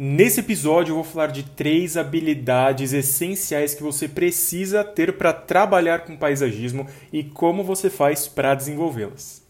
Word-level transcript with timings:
Nesse 0.00 0.38
episódio 0.38 0.92
eu 0.92 0.94
vou 0.94 1.02
falar 1.02 1.26
de 1.26 1.42
três 1.42 1.96
habilidades 1.96 2.92
essenciais 2.92 3.74
que 3.74 3.82
você 3.82 4.06
precisa 4.06 4.84
ter 4.84 5.14
para 5.14 5.32
trabalhar 5.32 6.04
com 6.04 6.16
paisagismo 6.16 6.86
e 7.12 7.24
como 7.24 7.64
você 7.64 7.90
faz 7.90 8.28
para 8.28 8.54
desenvolvê-las. 8.54 9.42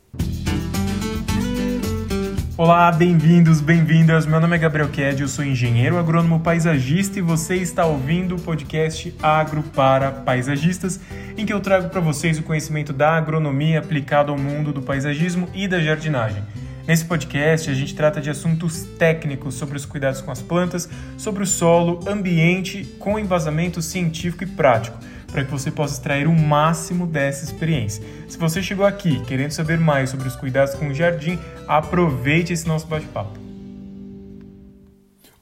Olá, 2.57 2.91
bem-vindos, 2.91 3.61
bem-vindas. 3.61 4.25
Meu 4.25 4.41
nome 4.41 4.57
é 4.57 4.59
Gabriel 4.59 4.89
Ked, 4.89 5.21
eu 5.21 5.29
sou 5.29 5.45
engenheiro 5.45 5.99
agrônomo 5.99 6.41
paisagista 6.41 7.19
e 7.19 7.23
você 7.23 7.57
está 7.57 7.85
ouvindo 7.85 8.37
o 8.37 8.41
podcast 8.41 9.15
Agro 9.23 9.63
para 9.63 10.11
Paisagistas, 10.11 10.99
em 11.37 11.45
que 11.45 11.53
eu 11.53 11.61
trago 11.61 11.91
para 11.91 12.01
vocês 12.01 12.39
o 12.39 12.43
conhecimento 12.43 12.95
da 12.95 13.11
agronomia 13.11 13.81
aplicado 13.81 14.33
ao 14.33 14.39
mundo 14.39 14.73
do 14.73 14.81
paisagismo 14.81 15.47
e 15.53 15.69
da 15.69 15.79
jardinagem. 15.79 16.43
Nesse 16.89 17.05
podcast, 17.05 17.71
a 17.71 17.75
gente 17.75 17.95
trata 17.95 18.19
de 18.19 18.31
assuntos 18.31 18.85
técnicos 18.99 19.57
sobre 19.57 19.77
os 19.77 19.85
cuidados 19.85 20.23
com 20.23 20.31
as 20.31 20.41
plantas, 20.41 20.89
sobre 21.19 21.43
o 21.43 21.47
solo, 21.47 22.01
ambiente, 22.09 22.83
com 22.99 23.19
embasamento 23.19 23.83
científico 23.83 24.45
e 24.45 24.47
prático, 24.47 24.99
para 25.31 25.45
que 25.45 25.51
você 25.51 25.71
possa 25.71 25.93
extrair 25.93 26.27
o 26.27 26.33
máximo 26.33 27.07
dessa 27.07 27.45
experiência. 27.45 28.03
Se 28.27 28.39
você 28.39 28.63
chegou 28.63 28.87
aqui 28.87 29.23
querendo 29.27 29.51
saber 29.51 29.79
mais 29.79 30.09
sobre 30.09 30.27
os 30.27 30.35
cuidados 30.35 30.75
com 30.77 30.89
o 30.89 30.95
jardim, 30.95 31.39
aproveite 31.67 32.55
esse 32.55 32.67
nosso 32.67 32.87
bate-papo. 32.87 33.39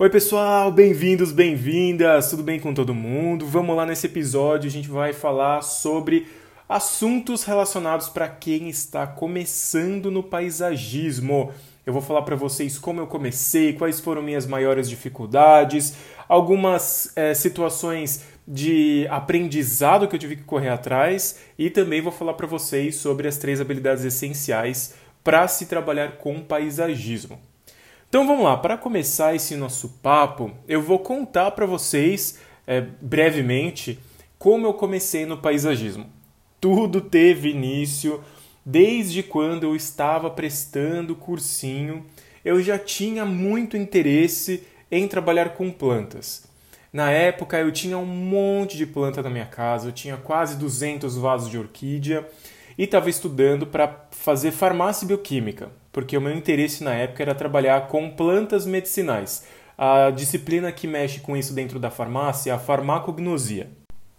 Oi, 0.01 0.10
pessoal, 0.10 0.73
bem-vindos, 0.73 1.30
bem-vindas, 1.30 2.29
tudo 2.29 2.43
bem 2.43 2.59
com 2.59 2.74
todo 2.74 2.93
mundo? 2.93 3.47
Vamos 3.47 3.77
lá 3.77 3.87
nesse 3.87 4.09
episódio, 4.09 4.66
a 4.66 4.73
gente 4.73 4.88
vai 4.88 5.13
falar 5.13 5.63
sobre 5.63 6.27
assuntos 6.69 7.45
relacionados 7.45 8.09
para 8.09 8.29
quem 8.29 8.69
está 8.69 9.07
começando 9.07 10.11
no 10.11 10.23
paisagismo. 10.23 11.52
Eu 11.84 11.93
vou 11.93 12.02
falar 12.02 12.23
para 12.23 12.34
vocês 12.34 12.79
como 12.79 13.01
eu 13.01 13.07
comecei, 13.07 13.73
quais 13.73 14.01
foram 14.01 14.20
minhas 14.20 14.47
maiores 14.47 14.88
dificuldades, 14.88 15.95
algumas 16.29 17.12
é, 17.16 17.33
situações 17.34 18.24
de 18.47 19.07
aprendizado 19.09 20.09
que 20.09 20.16
eu 20.16 20.21
tive 20.21 20.37
que 20.37 20.43
correr 20.43 20.68
atrás 20.68 21.38
e 21.57 21.71
também 21.71 22.01
vou 22.01 22.13
falar 22.13 22.35
para 22.35 22.46
vocês 22.46 22.96
sobre 22.96 23.29
as 23.29 23.37
três 23.37 23.60
habilidades 23.60 24.04
essenciais 24.04 24.95
para 25.23 25.46
se 25.46 25.66
trabalhar 25.66 26.16
com 26.19 26.43
paisagismo. 26.43 27.38
Então 28.09 28.26
vamos 28.26 28.45
lá, 28.45 28.57
para 28.57 28.76
começar 28.76 29.35
esse 29.35 29.57
nosso 29.57 29.88
papo, 30.01 30.52
eu 30.66 30.80
vou 30.80 30.98
contar 30.98 31.52
para 31.52 31.66
vocês 31.66 32.38
é, 32.66 32.80
brevemente 32.80 33.98
como 34.38 34.66
eu 34.66 34.74
comecei 34.74 35.26
no 35.26 35.38
paisagismo 35.38 36.16
tudo 36.67 37.01
teve 37.01 37.51
início 37.51 38.21
desde 38.65 39.23
quando 39.23 39.63
eu 39.63 39.77
estava 39.77 40.29
prestando 40.29 41.15
cursinho. 41.15 42.05
Eu 42.45 42.61
já 42.61 42.77
tinha 42.77 43.25
muito 43.25 43.77
interesse 43.77 44.65
em 44.91 45.07
trabalhar 45.07 45.51
com 45.51 45.71
plantas. 45.71 46.49
Na 46.93 47.13
época 47.13 47.57
eu 47.57 47.71
tinha 47.71 47.97
um 47.97 48.05
monte 48.05 48.77
de 48.77 48.85
planta 48.85 49.23
na 49.23 49.31
minha 49.31 49.47
casa, 49.47 49.87
eu 49.87 49.93
tinha 49.93 50.17
quase 50.17 50.57
200 50.57 51.17
vasos 51.17 51.49
de 51.49 51.57
orquídea 51.57 52.29
e 52.77 52.83
estava 52.83 53.09
estudando 53.09 53.65
para 53.65 54.09
fazer 54.11 54.51
farmácia 54.51 55.07
bioquímica, 55.07 55.71
porque 55.93 56.17
o 56.17 56.21
meu 56.21 56.35
interesse 56.35 56.83
na 56.83 56.95
época 56.95 57.23
era 57.23 57.33
trabalhar 57.33 57.87
com 57.87 58.11
plantas 58.11 58.67
medicinais. 58.67 59.47
A 59.79 60.11
disciplina 60.11 60.73
que 60.73 60.89
mexe 60.89 61.21
com 61.21 61.37
isso 61.37 61.55
dentro 61.55 61.79
da 61.79 61.93
farmácia 61.93 62.51
é 62.51 62.55
a 62.55 62.59
farmacognosia. 62.59 63.71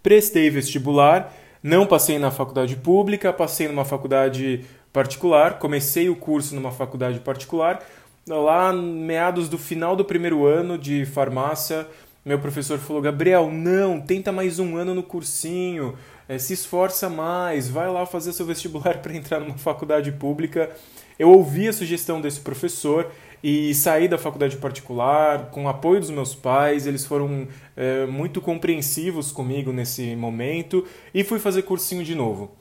Prestei 0.01 0.49
vestibular 0.49 1.33
não 1.61 1.85
passei 1.85 2.19
na 2.19 2.31
faculdade 2.31 2.75
pública, 2.75 3.33
passei 3.33 3.67
numa 3.67 3.85
faculdade 3.85 4.65
particular, 4.91 5.59
comecei 5.59 6.09
o 6.09 6.15
curso 6.15 6.55
numa 6.55 6.71
faculdade 6.71 7.19
particular. 7.19 7.83
Lá, 8.27 8.73
meados 8.73 9.47
do 9.47 9.57
final 9.57 9.95
do 9.95 10.03
primeiro 10.03 10.45
ano 10.45 10.77
de 10.77 11.05
farmácia, 11.05 11.87
meu 12.25 12.39
professor 12.39 12.77
falou: 12.77 13.01
Gabriel, 13.01 13.49
não, 13.49 14.01
tenta 14.01 14.31
mais 14.31 14.59
um 14.59 14.75
ano 14.75 14.93
no 14.93 15.01
cursinho, 15.01 15.97
é, 16.27 16.37
se 16.37 16.53
esforça 16.53 17.09
mais, 17.09 17.69
vai 17.69 17.89
lá 17.89 18.05
fazer 18.05 18.33
seu 18.33 18.45
vestibular 18.45 18.97
para 19.01 19.15
entrar 19.15 19.39
numa 19.39 19.57
faculdade 19.57 20.11
pública. 20.11 20.69
Eu 21.17 21.29
ouvi 21.29 21.67
a 21.67 21.73
sugestão 21.73 22.19
desse 22.19 22.41
professor 22.41 23.09
e 23.43 23.73
saí 23.73 24.07
da 24.07 24.17
faculdade 24.17 24.57
particular 24.57 25.49
com 25.51 25.65
o 25.65 25.67
apoio 25.67 25.99
dos 25.99 26.09
meus 26.09 26.33
pais. 26.33 26.87
Eles 26.87 27.05
foram 27.05 27.47
é, 27.75 28.05
muito 28.05 28.41
compreensivos 28.41 29.31
comigo 29.31 29.71
nesse 29.71 30.15
momento 30.15 30.85
e 31.13 31.23
fui 31.23 31.39
fazer 31.39 31.63
cursinho 31.63 32.03
de 32.03 32.15
novo. 32.15 32.51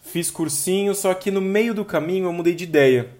Fiz 0.00 0.30
cursinho, 0.30 0.94
só 0.94 1.12
que 1.14 1.30
no 1.30 1.40
meio 1.40 1.74
do 1.74 1.84
caminho 1.84 2.26
eu 2.26 2.32
mudei 2.32 2.54
de 2.54 2.64
ideia. 2.64 3.10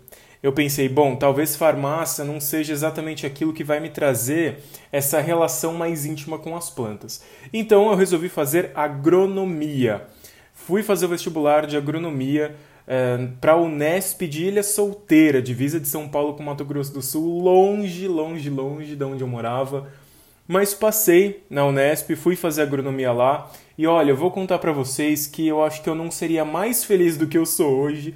Eu 0.43 0.53
pensei, 0.53 0.89
bom, 0.89 1.17
talvez 1.17 1.57
farmácia 1.57 2.25
não 2.25 2.41
seja 2.41 2.73
exatamente 2.73 3.27
aquilo 3.27 3.53
que 3.53 3.65
vai 3.65 3.81
me 3.81 3.91
trazer 3.91 4.59
essa 4.93 5.21
relação 5.21 5.75
mais 5.75 6.05
íntima 6.05 6.39
com 6.39 6.55
as 6.55 6.71
plantas. 6.71 7.25
Então 7.53 7.91
eu 7.91 7.97
resolvi 7.97 8.29
fazer 8.29 8.71
agronomia. 8.75 10.07
Fui 10.55 10.83
fazer 10.83 11.07
o 11.07 11.09
vestibular 11.09 11.67
de 11.67 11.77
agronomia 11.77 12.55
para 13.41 13.53
a 13.53 13.57
Unesp 13.57 14.23
de 14.23 14.45
Ilha 14.45 14.63
Solteira, 14.63 15.43
divisa 15.43 15.81
de 15.81 15.89
São 15.89 16.09
Paulo 16.09 16.35
com 16.35 16.43
Mato 16.43 16.65
Grosso 16.65 16.93
do 16.93 17.03
Sul, 17.03 17.43
longe, 17.43 18.07
longe, 18.07 18.49
longe 18.49 18.95
de 18.95 19.05
onde 19.05 19.23
eu 19.23 19.29
morava. 19.29 19.89
Mas 20.47 20.73
passei 20.73 21.43
na 21.51 21.67
Unesp, 21.67 22.15
fui 22.15 22.37
fazer 22.37 22.63
agronomia 22.63 23.13
lá 23.13 23.51
e 23.77 23.87
olha, 23.87 24.11
eu 24.11 24.17
vou 24.17 24.31
contar 24.31 24.59
para 24.59 24.73
vocês 24.73 25.27
que 25.27 25.47
eu 25.47 25.63
acho 25.63 25.83
que 25.83 25.89
eu 25.89 25.95
não 25.95 26.11
seria 26.11 26.45
mais 26.45 26.85
feliz 26.85 27.17
do 27.17 27.27
que 27.27 27.37
eu 27.37 27.45
sou 27.45 27.75
hoje 27.77 28.15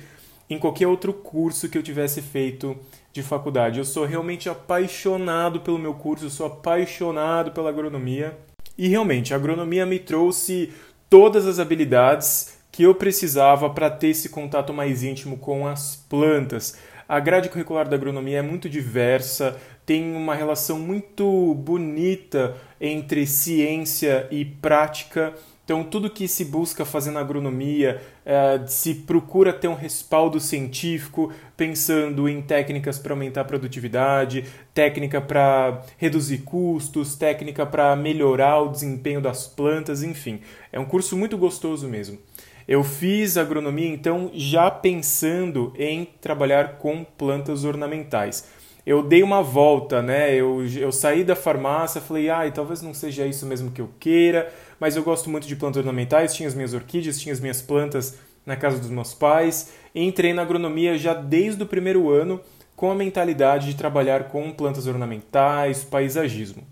em 0.48 0.58
qualquer 0.58 0.86
outro 0.86 1.12
curso 1.12 1.68
que 1.68 1.76
eu 1.76 1.82
tivesse 1.82 2.22
feito 2.22 2.76
de 3.12 3.22
faculdade. 3.22 3.78
Eu 3.78 3.84
sou 3.84 4.04
realmente 4.04 4.48
apaixonado 4.48 5.60
pelo 5.60 5.78
meu 5.78 5.94
curso, 5.94 6.26
eu 6.26 6.30
sou 6.30 6.46
apaixonado 6.46 7.52
pela 7.52 7.70
agronomia. 7.70 8.38
E 8.78 8.88
realmente, 8.88 9.32
a 9.32 9.36
agronomia 9.36 9.84
me 9.84 9.98
trouxe 9.98 10.72
todas 11.08 11.46
as 11.46 11.58
habilidades 11.58 12.59
que 12.80 12.84
eu 12.84 12.94
precisava 12.94 13.68
para 13.68 13.90
ter 13.90 14.08
esse 14.08 14.30
contato 14.30 14.72
mais 14.72 15.02
íntimo 15.02 15.36
com 15.36 15.66
as 15.66 15.96
plantas. 15.96 16.78
A 17.06 17.20
grade 17.20 17.50
curricular 17.50 17.86
da 17.86 17.94
agronomia 17.94 18.38
é 18.38 18.42
muito 18.42 18.70
diversa, 18.70 19.60
tem 19.84 20.16
uma 20.16 20.34
relação 20.34 20.78
muito 20.78 21.54
bonita 21.56 22.56
entre 22.80 23.26
ciência 23.26 24.26
e 24.30 24.46
prática. 24.46 25.34
Então, 25.62 25.84
tudo 25.84 26.08
que 26.08 26.26
se 26.26 26.42
busca 26.42 26.86
fazer 26.86 27.10
na 27.10 27.20
agronomia 27.20 28.00
é, 28.24 28.66
se 28.66 28.94
procura 28.94 29.52
ter 29.52 29.68
um 29.68 29.74
respaldo 29.74 30.40
científico, 30.40 31.30
pensando 31.58 32.30
em 32.30 32.40
técnicas 32.40 32.98
para 32.98 33.12
aumentar 33.12 33.42
a 33.42 33.44
produtividade, 33.44 34.46
técnica 34.72 35.20
para 35.20 35.82
reduzir 35.98 36.38
custos, 36.38 37.14
técnica 37.14 37.66
para 37.66 37.94
melhorar 37.94 38.62
o 38.62 38.68
desempenho 38.70 39.20
das 39.20 39.46
plantas, 39.46 40.02
enfim. 40.02 40.40
É 40.72 40.80
um 40.80 40.86
curso 40.86 41.14
muito 41.14 41.36
gostoso 41.36 41.86
mesmo. 41.86 42.18
Eu 42.66 42.84
fiz 42.84 43.36
agronomia 43.36 43.88
então 43.88 44.30
já 44.34 44.70
pensando 44.70 45.72
em 45.76 46.06
trabalhar 46.20 46.78
com 46.78 47.04
plantas 47.04 47.64
ornamentais. 47.64 48.48
Eu 48.86 49.02
dei 49.02 49.22
uma 49.22 49.42
volta, 49.42 50.00
né? 50.00 50.34
Eu, 50.34 50.64
eu 50.66 50.90
saí 50.90 51.22
da 51.22 51.36
farmácia, 51.36 52.00
falei, 52.00 52.30
ai, 52.30 52.50
talvez 52.50 52.80
não 52.80 52.94
seja 52.94 53.26
isso 53.26 53.44
mesmo 53.46 53.70
que 53.70 53.80
eu 53.80 53.90
queira, 54.00 54.52
mas 54.78 54.96
eu 54.96 55.02
gosto 55.02 55.28
muito 55.28 55.46
de 55.46 55.54
plantas 55.54 55.78
ornamentais, 55.78 56.34
tinha 56.34 56.48
as 56.48 56.54
minhas 56.54 56.72
orquídeas, 56.72 57.20
tinha 57.20 57.32
as 57.32 57.40
minhas 57.40 57.60
plantas 57.60 58.18
na 58.44 58.56
casa 58.56 58.78
dos 58.78 58.90
meus 58.90 59.12
pais. 59.12 59.72
Entrei 59.94 60.32
na 60.32 60.42
agronomia 60.42 60.96
já 60.96 61.14
desde 61.14 61.62
o 61.62 61.66
primeiro 61.66 62.10
ano 62.10 62.40
com 62.74 62.90
a 62.90 62.94
mentalidade 62.94 63.66
de 63.66 63.74
trabalhar 63.74 64.24
com 64.24 64.50
plantas 64.52 64.86
ornamentais, 64.86 65.84
paisagismo. 65.84 66.66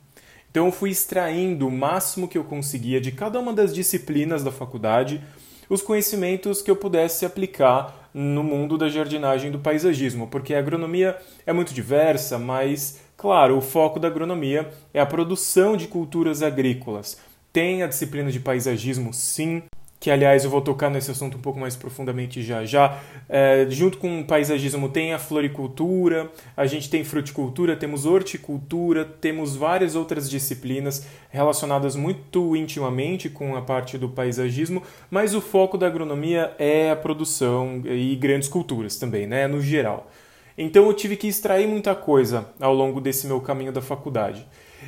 Então 0.50 0.66
eu 0.66 0.72
fui 0.72 0.90
extraindo 0.90 1.68
o 1.68 1.70
máximo 1.70 2.26
que 2.26 2.38
eu 2.38 2.44
conseguia 2.44 3.00
de 3.00 3.12
cada 3.12 3.38
uma 3.38 3.52
das 3.52 3.74
disciplinas 3.74 4.42
da 4.42 4.50
faculdade 4.50 5.22
os 5.68 5.82
conhecimentos 5.82 6.62
que 6.62 6.70
eu 6.70 6.76
pudesse 6.76 7.26
aplicar 7.26 8.08
no 8.12 8.42
mundo 8.42 8.78
da 8.78 8.88
jardinagem 8.88 9.50
do 9.50 9.58
paisagismo, 9.58 10.26
porque 10.26 10.54
a 10.54 10.58
agronomia 10.58 11.16
é 11.46 11.52
muito 11.52 11.74
diversa, 11.74 12.38
mas, 12.38 13.00
claro, 13.16 13.56
o 13.56 13.60
foco 13.60 14.00
da 14.00 14.08
agronomia 14.08 14.70
é 14.92 15.00
a 15.00 15.06
produção 15.06 15.76
de 15.76 15.86
culturas 15.86 16.42
agrícolas. 16.42 17.18
Tem 17.52 17.82
a 17.82 17.86
disciplina 17.86 18.30
de 18.30 18.40
paisagismo, 18.40 19.12
sim, 19.12 19.62
que 20.00 20.10
aliás 20.10 20.44
eu 20.44 20.50
vou 20.50 20.60
tocar 20.60 20.90
nesse 20.90 21.10
assunto 21.10 21.36
um 21.36 21.40
pouco 21.40 21.58
mais 21.58 21.74
profundamente 21.74 22.42
já 22.42 22.64
já. 22.64 23.00
É, 23.28 23.66
junto 23.68 23.98
com 23.98 24.20
o 24.20 24.24
paisagismo 24.24 24.88
tem 24.88 25.12
a 25.12 25.18
floricultura, 25.18 26.30
a 26.56 26.66
gente 26.66 26.88
tem 26.88 27.02
fruticultura, 27.02 27.76
temos 27.76 28.06
horticultura, 28.06 29.04
temos 29.04 29.56
várias 29.56 29.94
outras 29.94 30.30
disciplinas 30.30 31.06
relacionadas 31.30 31.96
muito 31.96 32.54
intimamente 32.56 33.28
com 33.28 33.56
a 33.56 33.62
parte 33.62 33.98
do 33.98 34.08
paisagismo, 34.08 34.82
mas 35.10 35.34
o 35.34 35.40
foco 35.40 35.76
da 35.76 35.86
agronomia 35.86 36.54
é 36.58 36.90
a 36.90 36.96
produção 36.96 37.82
e 37.84 38.14
grandes 38.16 38.48
culturas 38.48 38.96
também, 38.96 39.26
né, 39.26 39.46
no 39.46 39.60
geral. 39.60 40.10
Então 40.56 40.86
eu 40.86 40.94
tive 40.94 41.16
que 41.16 41.28
extrair 41.28 41.68
muita 41.68 41.94
coisa 41.94 42.48
ao 42.60 42.74
longo 42.74 43.00
desse 43.00 43.26
meu 43.26 43.40
caminho 43.40 43.72
da 43.72 43.80
faculdade. 43.80 44.46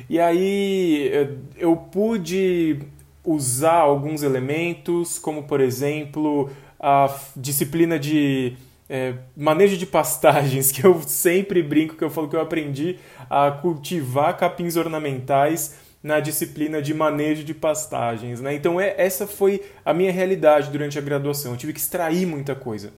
E 0.09 0.19
aí 0.19 1.11
eu 1.57 1.75
pude 1.75 2.79
usar 3.23 3.79
alguns 3.79 4.23
elementos, 4.23 5.19
como 5.19 5.43
por 5.43 5.61
exemplo 5.61 6.49
a 6.79 7.13
disciplina 7.35 7.99
de 7.99 8.57
é, 8.89 9.13
manejo 9.37 9.77
de 9.77 9.85
pastagens, 9.85 10.69
que 10.73 10.83
eu 10.83 11.01
sempre 11.03 11.63
brinco, 11.63 11.95
que 11.95 12.03
eu 12.03 12.09
falo 12.09 12.27
que 12.27 12.35
eu 12.35 12.41
aprendi 12.41 12.97
a 13.29 13.49
cultivar 13.51 14.35
capins 14.37 14.75
ornamentais 14.75 15.75
na 16.03 16.19
disciplina 16.19 16.81
de 16.81 16.93
manejo 16.93 17.43
de 17.43 17.53
pastagens. 17.53 18.41
Né? 18.41 18.55
Então, 18.55 18.81
é, 18.81 18.95
essa 18.97 19.27
foi 19.27 19.61
a 19.85 19.93
minha 19.93 20.11
realidade 20.11 20.71
durante 20.71 20.97
a 20.97 21.01
graduação. 21.01 21.51
Eu 21.51 21.57
tive 21.57 21.73
que 21.73 21.79
extrair 21.79 22.25
muita 22.25 22.55
coisa. 22.55 22.91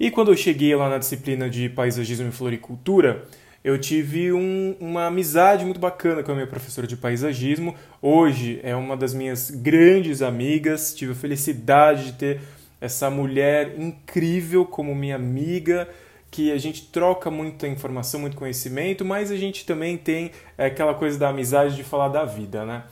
E 0.00 0.10
quando 0.10 0.32
eu 0.32 0.36
cheguei 0.36 0.74
lá 0.74 0.88
na 0.88 0.98
disciplina 0.98 1.48
de 1.48 1.68
paisagismo 1.68 2.28
e 2.28 2.32
floricultura, 2.32 3.24
eu 3.64 3.78
tive 3.78 4.32
um, 4.32 4.74
uma 4.80 5.06
amizade 5.06 5.64
muito 5.64 5.78
bacana 5.78 6.22
com 6.22 6.32
a 6.32 6.34
minha 6.34 6.46
professora 6.46 6.86
de 6.86 6.96
paisagismo. 6.96 7.74
Hoje 8.00 8.58
é 8.64 8.74
uma 8.74 8.96
das 8.96 9.14
minhas 9.14 9.50
grandes 9.50 10.20
amigas. 10.20 10.92
Tive 10.92 11.12
a 11.12 11.14
felicidade 11.14 12.06
de 12.06 12.12
ter 12.14 12.40
essa 12.80 13.08
mulher 13.08 13.78
incrível 13.78 14.66
como 14.66 14.92
minha 14.92 15.14
amiga, 15.14 15.88
que 16.28 16.50
a 16.50 16.58
gente 16.58 16.86
troca 16.86 17.30
muita 17.30 17.68
informação, 17.68 18.18
muito 18.18 18.36
conhecimento, 18.36 19.04
mas 19.04 19.30
a 19.30 19.36
gente 19.36 19.64
também 19.64 19.96
tem 19.96 20.32
é, 20.58 20.66
aquela 20.66 20.94
coisa 20.94 21.16
da 21.16 21.28
amizade 21.28 21.76
de 21.76 21.84
falar 21.84 22.08
da 22.08 22.24
vida, 22.24 22.64
né? 22.64 22.82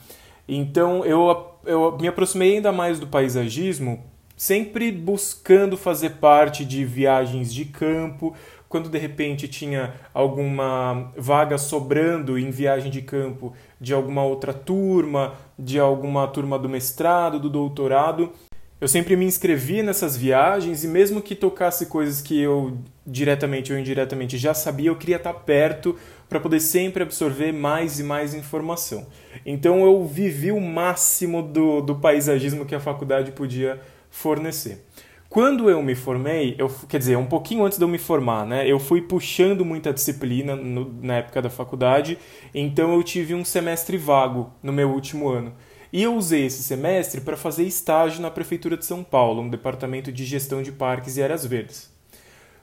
Então 0.47 1.03
eu, 1.03 1.53
eu 1.65 1.97
me 1.99 2.07
aproximei 2.07 2.55
ainda 2.55 2.71
mais 2.71 2.97
do 2.97 3.07
paisagismo, 3.07 4.01
sempre 4.37 4.89
buscando 4.89 5.75
fazer 5.75 6.11
parte 6.11 6.63
de 6.63 6.85
viagens 6.85 7.53
de 7.53 7.65
campo, 7.65 8.33
quando 8.71 8.89
de 8.89 8.97
repente 8.97 9.49
tinha 9.49 9.93
alguma 10.13 11.11
vaga 11.17 11.57
sobrando 11.57 12.39
em 12.39 12.49
viagem 12.49 12.89
de 12.89 13.01
campo 13.01 13.53
de 13.79 13.93
alguma 13.93 14.23
outra 14.23 14.53
turma, 14.53 15.33
de 15.59 15.77
alguma 15.77 16.25
turma 16.29 16.57
do 16.57 16.69
mestrado, 16.69 17.37
do 17.37 17.49
doutorado, 17.49 18.31
eu 18.79 18.87
sempre 18.87 19.15
me 19.15 19.25
inscrevia 19.25 19.83
nessas 19.83 20.15
viagens 20.17 20.83
e 20.83 20.87
mesmo 20.87 21.21
que 21.21 21.35
tocasse 21.35 21.85
coisas 21.85 22.21
que 22.21 22.41
eu 22.41 22.77
diretamente 23.05 23.73
ou 23.73 23.77
indiretamente 23.77 24.37
já 24.37 24.53
sabia, 24.53 24.89
eu 24.89 24.95
queria 24.95 25.17
estar 25.17 25.33
perto 25.33 25.95
para 26.29 26.39
poder 26.39 26.61
sempre 26.61 27.03
absorver 27.03 27.51
mais 27.51 27.99
e 27.99 28.03
mais 28.03 28.33
informação. 28.33 29.05
Então 29.45 29.83
eu 29.83 30.03
vivi 30.05 30.51
o 30.51 30.61
máximo 30.61 31.43
do, 31.43 31.81
do 31.81 31.95
paisagismo 31.95 32.65
que 32.65 32.73
a 32.73 32.79
faculdade 32.79 33.33
podia 33.33 33.81
fornecer. 34.09 34.83
Quando 35.31 35.69
eu 35.69 35.81
me 35.81 35.95
formei, 35.95 36.55
eu, 36.57 36.69
quer 36.89 36.97
dizer, 36.97 37.15
um 37.15 37.25
pouquinho 37.25 37.63
antes 37.63 37.77
de 37.77 37.85
eu 37.85 37.87
me 37.87 37.97
formar, 37.97 38.45
né, 38.45 38.69
eu 38.69 38.77
fui 38.77 39.01
puxando 39.01 39.63
muita 39.63 39.93
disciplina 39.93 40.57
no, 40.57 40.93
na 41.01 41.19
época 41.19 41.41
da 41.41 41.49
faculdade, 41.49 42.17
então 42.53 42.93
eu 42.93 43.01
tive 43.01 43.33
um 43.33 43.45
semestre 43.45 43.95
vago 43.95 44.51
no 44.61 44.73
meu 44.73 44.89
último 44.89 45.29
ano. 45.29 45.53
E 45.93 46.03
eu 46.03 46.13
usei 46.15 46.47
esse 46.47 46.61
semestre 46.61 47.21
para 47.21 47.37
fazer 47.37 47.63
estágio 47.63 48.21
na 48.21 48.29
Prefeitura 48.29 48.75
de 48.75 48.85
São 48.85 49.05
Paulo, 49.05 49.41
no 49.41 49.49
Departamento 49.49 50.11
de 50.11 50.25
Gestão 50.25 50.61
de 50.61 50.73
Parques 50.73 51.15
e 51.15 51.23
Áreas 51.23 51.45
Verdes. 51.45 51.89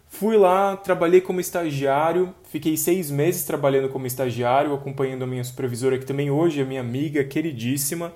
Fui 0.07 0.37
lá, 0.37 0.77
trabalhei 0.77 1.23
como 1.23 1.41
estagiário, 1.41 2.35
fiquei 2.51 2.77
seis 2.77 3.11
meses 3.11 3.45
trabalhando 3.45 3.89
como 3.89 4.07
estagiário, 4.07 4.75
acompanhando 4.75 5.25
a 5.25 5.27
minha 5.27 5.43
supervisora, 5.43 5.97
que 5.97 6.05
também 6.05 6.31
hoje 6.31 6.61
é 6.61 6.65
minha 6.65 6.83
amiga 6.83 7.25
queridíssima, 7.25 8.13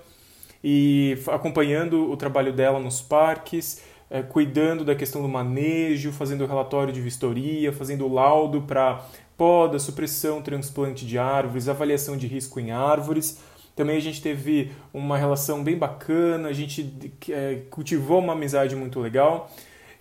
e 0.62 1.18
acompanhando 1.28 2.10
o 2.10 2.16
trabalho 2.18 2.52
dela 2.52 2.78
nos 2.78 3.00
parques, 3.00 3.82
é, 4.12 4.22
cuidando 4.22 4.84
da 4.84 4.94
questão 4.94 5.20
do 5.20 5.28
manejo, 5.28 6.12
fazendo 6.12 6.46
relatório 6.46 6.92
de 6.92 7.00
vistoria, 7.00 7.72
fazendo 7.72 8.06
laudo 8.06 8.62
para 8.62 9.04
poda, 9.36 9.80
supressão, 9.80 10.40
transplante 10.40 11.04
de 11.04 11.18
árvores, 11.18 11.68
avaliação 11.68 12.16
de 12.16 12.28
risco 12.28 12.60
em 12.60 12.70
árvores 12.70 13.40
também 13.74 13.96
a 13.96 14.00
gente 14.00 14.20
teve 14.20 14.70
uma 14.92 15.16
relação 15.16 15.62
bem 15.64 15.76
bacana, 15.76 16.48
a 16.48 16.52
gente 16.52 16.94
é, 17.30 17.62
cultivou 17.70 18.18
uma 18.18 18.34
amizade 18.34 18.76
muito 18.76 19.00
legal. 19.00 19.50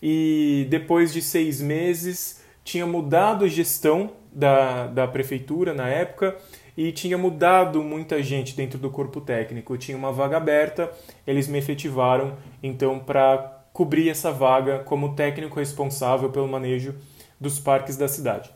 E 0.04 0.68
depois 0.70 1.14
de 1.14 1.22
seis 1.22 1.62
meses, 1.62 2.44
tinha 2.64 2.86
mudado 2.86 3.46
a 3.46 3.48
gestão 3.48 4.12
da, 4.32 4.88
da 4.88 5.08
prefeitura 5.08 5.74
na 5.74 5.88
época 5.88 6.36
e 6.76 6.92
tinha 6.92 7.18
mudado 7.18 7.84
muita 7.84 8.22
gente 8.22 8.56
dentro 8.56 8.78
do 8.78 8.90
corpo 8.90 9.22
técnico. 9.22 9.78
Tinha 9.78 9.98
uma 9.98 10.12
vaga 10.12 10.38
aberta, 10.38 10.92
eles 11.26 11.48
me 11.48 11.58
efetivaram 11.58 12.38
então 12.62 13.00
para 13.00 13.61
cobrir 13.82 14.10
essa 14.10 14.32
vaga 14.32 14.78
como 14.86 15.16
técnico 15.16 15.58
responsável 15.58 16.30
pelo 16.30 16.48
manejo 16.48 16.94
dos 17.40 17.58
parques 17.58 17.98
da 17.98 18.08
cidade. 18.08 18.52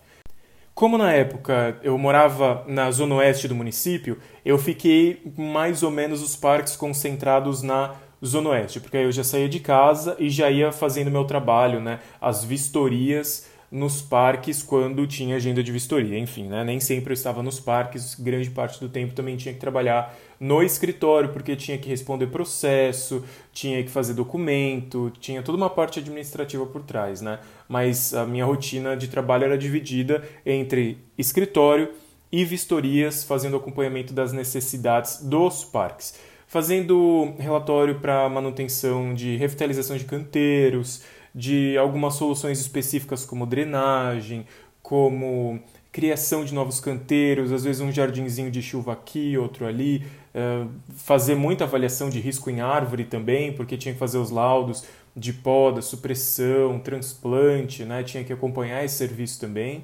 Como 0.76 1.00
na 1.00 1.12
época 1.14 1.80
eu 1.82 1.98
morava 1.98 2.64
na 2.68 2.92
zona 2.92 3.16
oeste 3.16 3.48
do 3.48 3.56
município, 3.56 4.20
eu 4.46 4.60
fiquei 4.60 5.24
mais 5.36 5.82
ou 5.82 5.90
menos 5.90 6.22
os 6.22 6.36
parques 6.36 6.76
concentrados 6.76 7.64
na 7.64 7.96
zona 8.24 8.50
oeste, 8.52 8.80
porque 8.80 8.98
eu 8.98 9.12
já 9.12 9.24
saía 9.24 9.50
de 9.50 9.60
casa 9.60 10.16
e 10.20 10.30
já 10.30 10.52
ia 10.52 10.72
fazendo 10.72 11.10
meu 11.10 11.26
trabalho, 11.26 11.80
né, 11.80 12.02
as 12.22 12.44
vistorias 12.44 13.48
nos 13.76 14.02
parques 14.02 14.64
quando 14.64 15.06
tinha 15.06 15.36
agenda 15.36 15.62
de 15.62 15.70
vistoria. 15.70 16.18
Enfim, 16.18 16.48
né? 16.48 16.64
nem 16.64 16.80
sempre 16.80 17.12
eu 17.12 17.14
estava 17.14 17.44
nos 17.44 17.60
parques, 17.60 18.16
grande 18.16 18.50
parte 18.50 18.80
do 18.80 18.88
tempo 18.88 19.14
também 19.14 19.36
tinha 19.36 19.54
que 19.54 19.60
trabalhar 19.60 20.16
no 20.40 20.64
escritório, 20.64 21.30
porque 21.30 21.58
tinha 21.58 21.78
que 21.78 21.90
responder 21.90 22.28
processo, 22.28 23.26
tinha 23.52 23.84
que 23.84 23.90
fazer 23.90 24.14
documento, 24.14 25.12
tinha 25.20 25.44
toda 25.44 25.58
uma 25.58 25.70
parte 25.70 26.00
administrativa 26.00 26.66
por 26.66 26.84
trás, 26.84 27.20
né? 27.20 27.40
Mas 27.68 28.14
a 28.14 28.26
minha 28.26 28.46
rotina 28.46 28.96
de 28.96 29.10
trabalho 29.10 29.44
era 29.44 29.58
dividida 29.58 30.24
entre 30.46 30.98
escritório 31.18 31.90
e 32.32 32.46
vistorias, 32.46 33.26
fazendo 33.26 33.58
acompanhamento 33.58 34.14
das 34.14 34.32
necessidades 34.32 35.22
dos 35.22 35.66
parques. 35.66 36.18
Fazendo 36.48 37.34
relatório 37.38 38.00
para 38.00 38.30
manutenção 38.30 39.14
de 39.14 39.36
revitalização 39.36 39.98
de 39.98 40.06
canteiros, 40.06 41.02
de 41.36 41.78
algumas 41.78 42.14
soluções 42.14 42.62
específicas 42.62 43.26
como 43.26 43.46
drenagem, 43.46 44.48
como 44.82 45.60
criação 45.92 46.46
de 46.46 46.54
novos 46.54 46.80
canteiros, 46.80 47.52
às 47.52 47.64
vezes 47.64 47.82
um 47.82 47.92
jardinzinho 47.92 48.50
de 48.50 48.62
chuva 48.62 48.94
aqui, 48.94 49.38
outro 49.38 49.66
ali, 49.66 50.06
uh, 50.34 50.70
fazer 50.96 51.36
muita 51.36 51.66
avaliação 51.66 52.10
de 52.10 52.20
risco 52.20 52.50
em 52.50 52.62
árvore 52.62 53.04
também, 53.04 53.54
porque 53.54 53.78
tinha 53.78 53.94
que 53.94 54.00
fazer 54.00 54.18
os 54.18 54.30
laudos 54.30 54.86
de 55.16 55.32
poda, 55.32 55.82
supressão, 55.82 56.80
transplante, 56.80 57.84
né? 57.84 58.04
tinha 58.04 58.24
que 58.24 58.34
acompanhar 58.34 58.84
esse 58.84 58.96
serviço 58.96 59.40
também. 59.40 59.84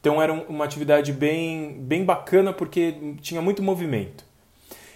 Então 0.00 0.20
era 0.20 0.32
uma 0.32 0.64
atividade 0.64 1.12
bem, 1.12 1.76
bem 1.80 2.04
bacana 2.04 2.52
porque 2.52 3.14
tinha 3.20 3.40
muito 3.40 3.62
movimento. 3.62 4.24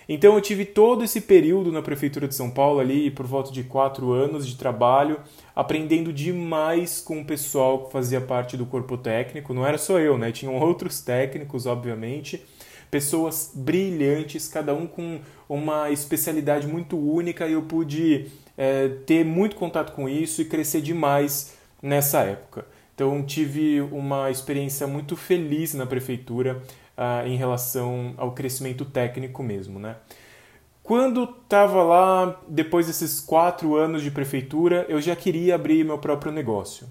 Então 0.08 0.34
eu 0.34 0.40
tive 0.40 0.64
todo 0.64 1.02
esse 1.02 1.20
período 1.20 1.72
na 1.72 1.82
prefeitura 1.82 2.28
de 2.28 2.34
São 2.34 2.48
Paulo 2.48 2.78
ali, 2.78 3.10
por 3.10 3.26
volta 3.26 3.50
de 3.50 3.64
quatro 3.64 4.12
anos 4.12 4.46
de 4.46 4.56
trabalho, 4.56 5.18
aprendendo 5.54 6.12
demais 6.12 7.00
com 7.00 7.20
o 7.20 7.24
pessoal 7.24 7.86
que 7.86 7.92
fazia 7.92 8.20
parte 8.20 8.56
do 8.56 8.64
corpo 8.64 8.96
técnico. 8.96 9.52
Não 9.52 9.66
era 9.66 9.78
só 9.78 9.98
eu, 9.98 10.16
né? 10.16 10.30
Tinham 10.30 10.54
outros 10.60 11.00
técnicos, 11.00 11.66
obviamente, 11.66 12.40
pessoas 12.88 13.50
brilhantes, 13.52 14.46
cada 14.46 14.72
um 14.72 14.86
com 14.86 15.20
uma 15.48 15.90
especialidade 15.90 16.68
muito 16.68 16.96
única 16.96 17.48
e 17.48 17.52
eu 17.52 17.62
pude 17.62 18.26
é, 18.56 18.88
ter 19.04 19.24
muito 19.24 19.56
contato 19.56 19.92
com 19.92 20.08
isso 20.08 20.40
e 20.40 20.44
crescer 20.44 20.80
demais 20.80 21.56
nessa 21.82 22.20
época. 22.20 22.64
Então 22.94 23.22
tive 23.22 23.82
uma 23.82 24.30
experiência 24.30 24.86
muito 24.86 25.16
feliz 25.16 25.74
na 25.74 25.84
prefeitura 25.84 26.62
em 27.26 27.36
relação 27.36 28.14
ao 28.16 28.32
crescimento 28.32 28.84
técnico 28.84 29.42
mesmo, 29.42 29.78
né? 29.78 29.96
Quando 30.82 31.24
estava 31.24 31.82
lá, 31.82 32.40
depois 32.48 32.86
desses 32.86 33.20
quatro 33.20 33.74
anos 33.74 34.02
de 34.02 34.10
prefeitura, 34.10 34.86
eu 34.88 35.00
já 35.00 35.16
queria 35.16 35.56
abrir 35.56 35.84
meu 35.84 35.98
próprio 35.98 36.30
negócio. 36.30 36.86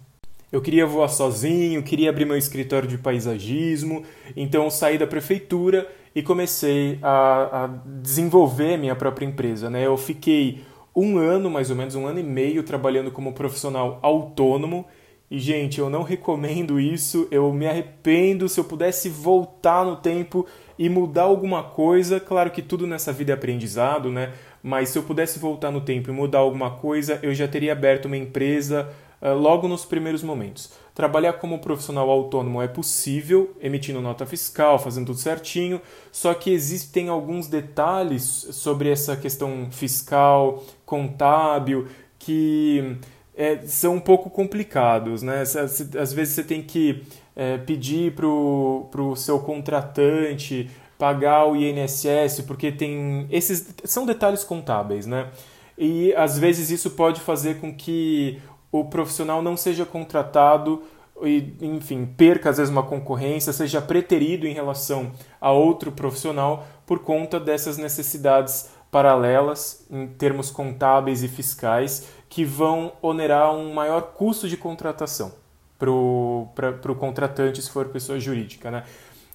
Eu 0.52 0.62
queria 0.62 0.86
voar 0.86 1.08
sozinho, 1.08 1.82
queria 1.82 2.10
abrir 2.10 2.26
meu 2.26 2.38
escritório 2.38 2.88
de 2.88 2.98
paisagismo, 2.98 4.04
então 4.36 4.70
saí 4.70 4.98
da 4.98 5.08
prefeitura 5.08 5.90
e 6.14 6.22
comecei 6.22 7.00
a, 7.02 7.64
a 7.64 7.68
desenvolver 8.02 8.78
minha 8.78 8.96
própria 8.96 9.26
empresa. 9.26 9.70
Né? 9.70 9.86
Eu 9.86 9.98
fiquei 9.98 10.64
um 10.96 11.18
ano, 11.18 11.50
mais 11.50 11.70
ou 11.70 11.76
menos 11.76 11.96
um 11.96 12.06
ano 12.06 12.20
e 12.20 12.24
meio, 12.24 12.64
trabalhando 12.64 13.12
como 13.12 13.34
profissional 13.34 14.00
autônomo 14.02 14.86
e, 15.30 15.40
gente, 15.40 15.80
eu 15.80 15.90
não 15.90 16.04
recomendo 16.04 16.80
isso, 16.80 17.28
eu 17.32 17.52
me 17.52 17.68
arrependo. 17.68 18.48
Se 18.48 18.60
eu 18.60 18.64
pudesse 18.64 19.10
voltar 19.10 19.84
no 19.84 19.96
tempo 19.96 20.46
e 20.78 20.88
mudar 20.88 21.24
alguma 21.24 21.64
coisa, 21.64 22.20
claro 22.20 22.52
que 22.52 22.62
tudo 22.62 22.86
nessa 22.86 23.12
vida 23.12 23.32
é 23.32 23.36
aprendizado, 23.36 24.12
né? 24.12 24.34
Mas 24.62 24.90
se 24.90 24.98
eu 24.98 25.04
pudesse 25.04 25.40
voltar 25.40 25.72
no 25.72 25.82
tempo 25.82 26.10
e 26.10 26.14
mudar 26.14 26.40
alguma 26.40 26.72
coisa, 26.72 27.20
eu 27.24 27.34
já 27.34 27.48
teria 27.48 27.72
aberto 27.72 28.06
uma 28.06 28.18
empresa 28.18 28.90
uh, 29.22 29.34
logo 29.34 29.68
nos 29.68 29.84
primeiros 29.84 30.22
momentos. 30.22 30.72
Trabalhar 30.94 31.34
como 31.34 31.60
profissional 31.60 32.10
autônomo 32.10 32.62
é 32.62 32.68
possível, 32.68 33.56
emitindo 33.60 34.02
nota 34.02 34.26
fiscal, 34.26 34.80
fazendo 34.80 35.08
tudo 35.08 35.18
certinho, 35.18 35.82
só 36.12 36.34
que 36.34 36.52
existem 36.52 37.10
alguns 37.10 37.48
detalhes 37.48 38.24
sobre 38.24 38.90
essa 38.90 39.16
questão 39.18 39.68
fiscal, 39.72 40.64
contábil, 40.86 41.88
que 42.18 42.98
é, 43.36 43.58
são 43.66 43.96
um 43.96 44.00
pouco 44.00 44.30
complicados, 44.30 45.22
né? 45.22 45.42
Às 45.42 46.14
vezes 46.14 46.34
você 46.34 46.44
tem 46.44 46.62
que 46.62 47.04
é, 47.36 47.58
pedir 47.58 48.14
para 48.14 48.26
o 48.28 49.16
seu 49.16 49.40
contratante 49.40 50.70
pagar 50.98 51.46
o 51.46 51.56
INSS, 51.56 52.42
porque 52.48 52.72
tem 52.72 53.28
esses 53.30 53.76
são 53.84 54.06
detalhes 54.06 54.44
contábeis, 54.44 55.06
né? 55.06 55.30
E 55.78 56.14
às 56.16 56.40
vezes 56.40 56.70
isso 56.70 56.92
pode 56.92 57.20
fazer 57.20 57.60
com 57.60 57.74
que 57.74 58.42
o 58.72 58.86
profissional 58.86 59.42
não 59.42 59.58
seja 59.58 59.86
contratado 59.86 60.84
e, 61.22 61.54
enfim, 61.62 62.06
perca 62.06 62.50
às 62.50 62.58
vezes 62.58 62.72
uma 62.72 62.84
concorrência, 62.84 63.52
seja 63.52 63.82
preterido 63.82 64.48
em 64.48 64.54
relação 64.54 65.12
a 65.40 65.52
outro 65.52 65.92
profissional 65.92 66.66
por 66.86 67.00
conta 67.00 67.40
dessas 67.40 67.78
necessidades 67.78 68.70
paralelas 68.90 69.86
em 69.92 70.08
termos 70.08 70.50
contábeis 70.50 71.24
e 71.24 71.28
fiscais 71.28 72.08
que 72.36 72.44
vão 72.44 72.92
onerar 73.02 73.56
um 73.56 73.74
maior 73.74 74.12
custo 74.12 74.46
de 74.46 74.58
contratação 74.58 75.32
para 75.80 75.90
o 75.90 76.96
contratante 77.00 77.62
se 77.62 77.72
for 77.72 77.86
pessoa 77.86 78.20
jurídica. 78.20 78.70
Né? 78.70 78.84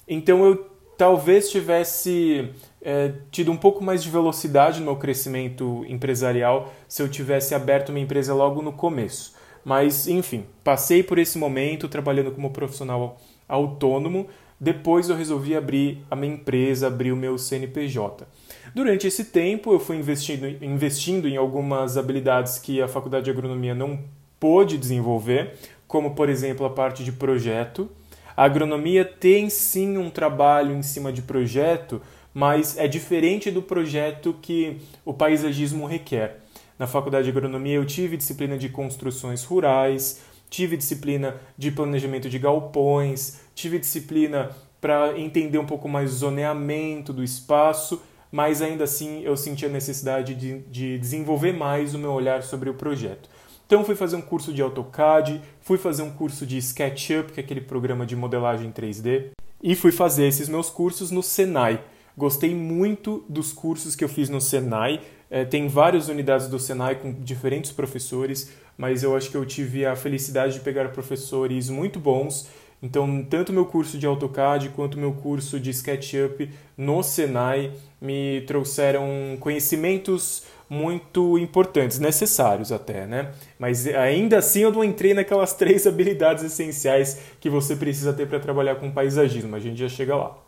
Então 0.07 0.45
eu 0.45 0.71
talvez 0.99 1.51
tivesse 1.51 2.51
é, 2.83 3.15
tido 3.31 3.51
um 3.51 3.57
pouco 3.57 3.83
mais 3.83 4.03
de 4.03 4.11
velocidade 4.11 4.81
no 4.81 4.85
meu 4.85 4.97
crescimento 4.97 5.83
empresarial 5.89 6.71
se 6.87 7.03
eu 7.03 7.09
tivesse 7.09 7.55
aberto 7.55 7.91
minha 7.91 8.05
empresa 8.05 8.35
logo 8.35 8.61
no 8.61 8.71
começo. 8.75 9.35
Mas, 9.65 10.07
enfim, 10.07 10.45
passei 10.63 11.03
por 11.03 11.19
esse 11.19 11.39
momento 11.39 11.89
trabalhando 11.89 12.33
como 12.33 12.51
profissional 12.51 13.17
autônomo. 13.49 14.27
Depois 14.61 15.09
eu 15.09 15.17
resolvi 15.17 15.57
abrir 15.57 16.05
a 16.11 16.15
minha 16.15 16.35
empresa, 16.35 16.89
abrir 16.89 17.13
o 17.13 17.17
meu 17.17 17.39
CNPJ. 17.39 18.27
Durante 18.75 19.07
esse 19.07 19.25
tempo 19.25 19.73
eu 19.73 19.81
fui 19.81 19.97
investindo, 19.97 20.47
investindo 20.63 21.29
em 21.29 21.37
algumas 21.37 21.97
habilidades 21.97 22.59
que 22.59 22.81
a 22.81 22.87
Faculdade 22.87 23.25
de 23.25 23.31
Agronomia 23.31 23.75
não 23.75 23.99
pôde 24.39 24.79
desenvolver, 24.79 25.55
como 25.89 26.15
por 26.15 26.29
exemplo 26.29 26.65
a 26.65 26.71
parte 26.71 27.03
de 27.03 27.11
projeto. 27.11 27.91
A 28.37 28.45
agronomia 28.45 29.05
tem 29.05 29.51
sim 29.51 29.99
um 29.99 30.09
trabalho 30.09 30.75
em 30.75 30.83
cima 30.83 31.13
de 31.13 31.21
projeto, 31.21 32.01
mas 32.33 32.79
é 32.79 32.87
diferente 32.87 33.51
do 33.51 33.61
projeto 33.61 34.37
que 34.41 34.79
o 35.05 35.13
paisagismo 35.13 35.85
requer. 35.85 36.41
Na 36.79 36.87
faculdade 36.87 37.25
de 37.25 37.31
agronomia 37.31 37.75
eu 37.75 37.85
tive 37.85 38.17
disciplina 38.17 38.57
de 38.57 38.69
construções 38.69 39.45
rurais, 39.45 40.23
tive 40.49 40.77
disciplina 40.77 41.37
de 41.59 41.71
planejamento 41.71 42.31
de 42.31 42.39
galpões, 42.39 43.41
tive 43.55 43.79
disciplina 43.79 44.51
para 44.81 45.19
entender 45.19 45.59
um 45.59 45.67
pouco 45.67 45.89
mais 45.89 46.13
o 46.13 46.17
zoneamento 46.17 47.13
do 47.13 47.23
espaço, 47.23 48.01
mas 48.31 48.63
ainda 48.63 48.85
assim 48.85 49.23
eu 49.23 49.37
senti 49.37 49.67
a 49.67 49.69
necessidade 49.69 50.35
de, 50.35 50.59
de 50.61 50.99
desenvolver 50.99 51.53
mais 51.53 51.95
o 51.95 51.99
meu 51.99 52.13
olhar 52.13 52.43
sobre 52.43 52.71
o 52.71 52.75
projeto. 52.75 53.29
Então 53.67 53.85
fui 53.85 53.95
fazer 53.95 54.17
um 54.17 54.21
curso 54.21 54.53
de 54.53 54.61
AutoCAD, 54.63 55.41
fui 55.61 55.79
fazer 55.79 56.03
um 56.03 56.11
curso 56.11 56.45
de 56.45 56.59
SketchUp, 56.59 57.33
que 57.33 57.41
é 57.41 57.43
aquele 57.43 57.61
programa 57.61 58.05
de 58.05 58.17
modelagem 58.17 58.73
3D, 58.73 59.29
e 59.63 59.77
fui 59.77 59.93
fazer 59.93 60.27
esses 60.27 60.49
meus 60.49 60.69
cursos 60.69 61.11
no 61.11 61.23
Senai. 61.23 61.81
Gostei 62.17 62.55
muito 62.55 63.25
dos 63.29 63.53
cursos 63.53 63.95
que 63.95 64.03
eu 64.03 64.09
fiz 64.09 64.29
no 64.29 64.41
Senai. 64.41 65.01
É, 65.31 65.45
tem 65.45 65.69
várias 65.69 66.09
unidades 66.09 66.49
do 66.49 66.59
Senai 66.59 66.97
com 66.97 67.13
diferentes 67.13 67.71
professores, 67.71 68.51
mas 68.77 69.03
eu 69.05 69.17
acho 69.17 69.31
que 69.31 69.37
eu 69.37 69.47
tive 69.47 69.87
a 69.87 69.95
felicidade 69.95 70.55
de 70.55 70.61
pegar 70.61 70.89
professores 70.89 71.71
muito 71.71 72.01
bons. 72.01 72.49
Então, 72.83 73.23
tanto 73.29 73.53
meu 73.53 73.67
curso 73.67 73.99
de 73.99 74.07
AutoCAD 74.07 74.71
quanto 74.71 74.99
meu 74.99 75.13
curso 75.13 75.61
de 75.61 75.71
SketchUp 75.71 76.51
no 76.77 77.03
Senai 77.03 77.73
me 78.01 78.43
trouxeram 78.47 79.37
conhecimentos 79.39 80.45
muito 80.71 81.37
importantes, 81.37 81.99
necessários 81.99 82.71
até, 82.71 83.05
né? 83.05 83.33
Mas 83.59 83.89
ainda 83.89 84.39
assim 84.39 84.61
eu 84.61 84.71
não 84.71 84.85
entrei 84.85 85.13
naquelas 85.13 85.53
três 85.59 85.85
habilidades 85.87 86.45
essenciais 86.45 87.21
que 87.41 87.51
você 87.51 87.75
precisa 87.75 88.13
ter 88.13 88.27
para 88.29 88.39
trabalhar 88.39 88.77
com 88.77 88.91
paisagismo. 88.91 89.57
A 89.57 89.61
gente 89.61 89.81
já 89.81 89.89
chega 89.89 90.15
lá. 90.15 90.39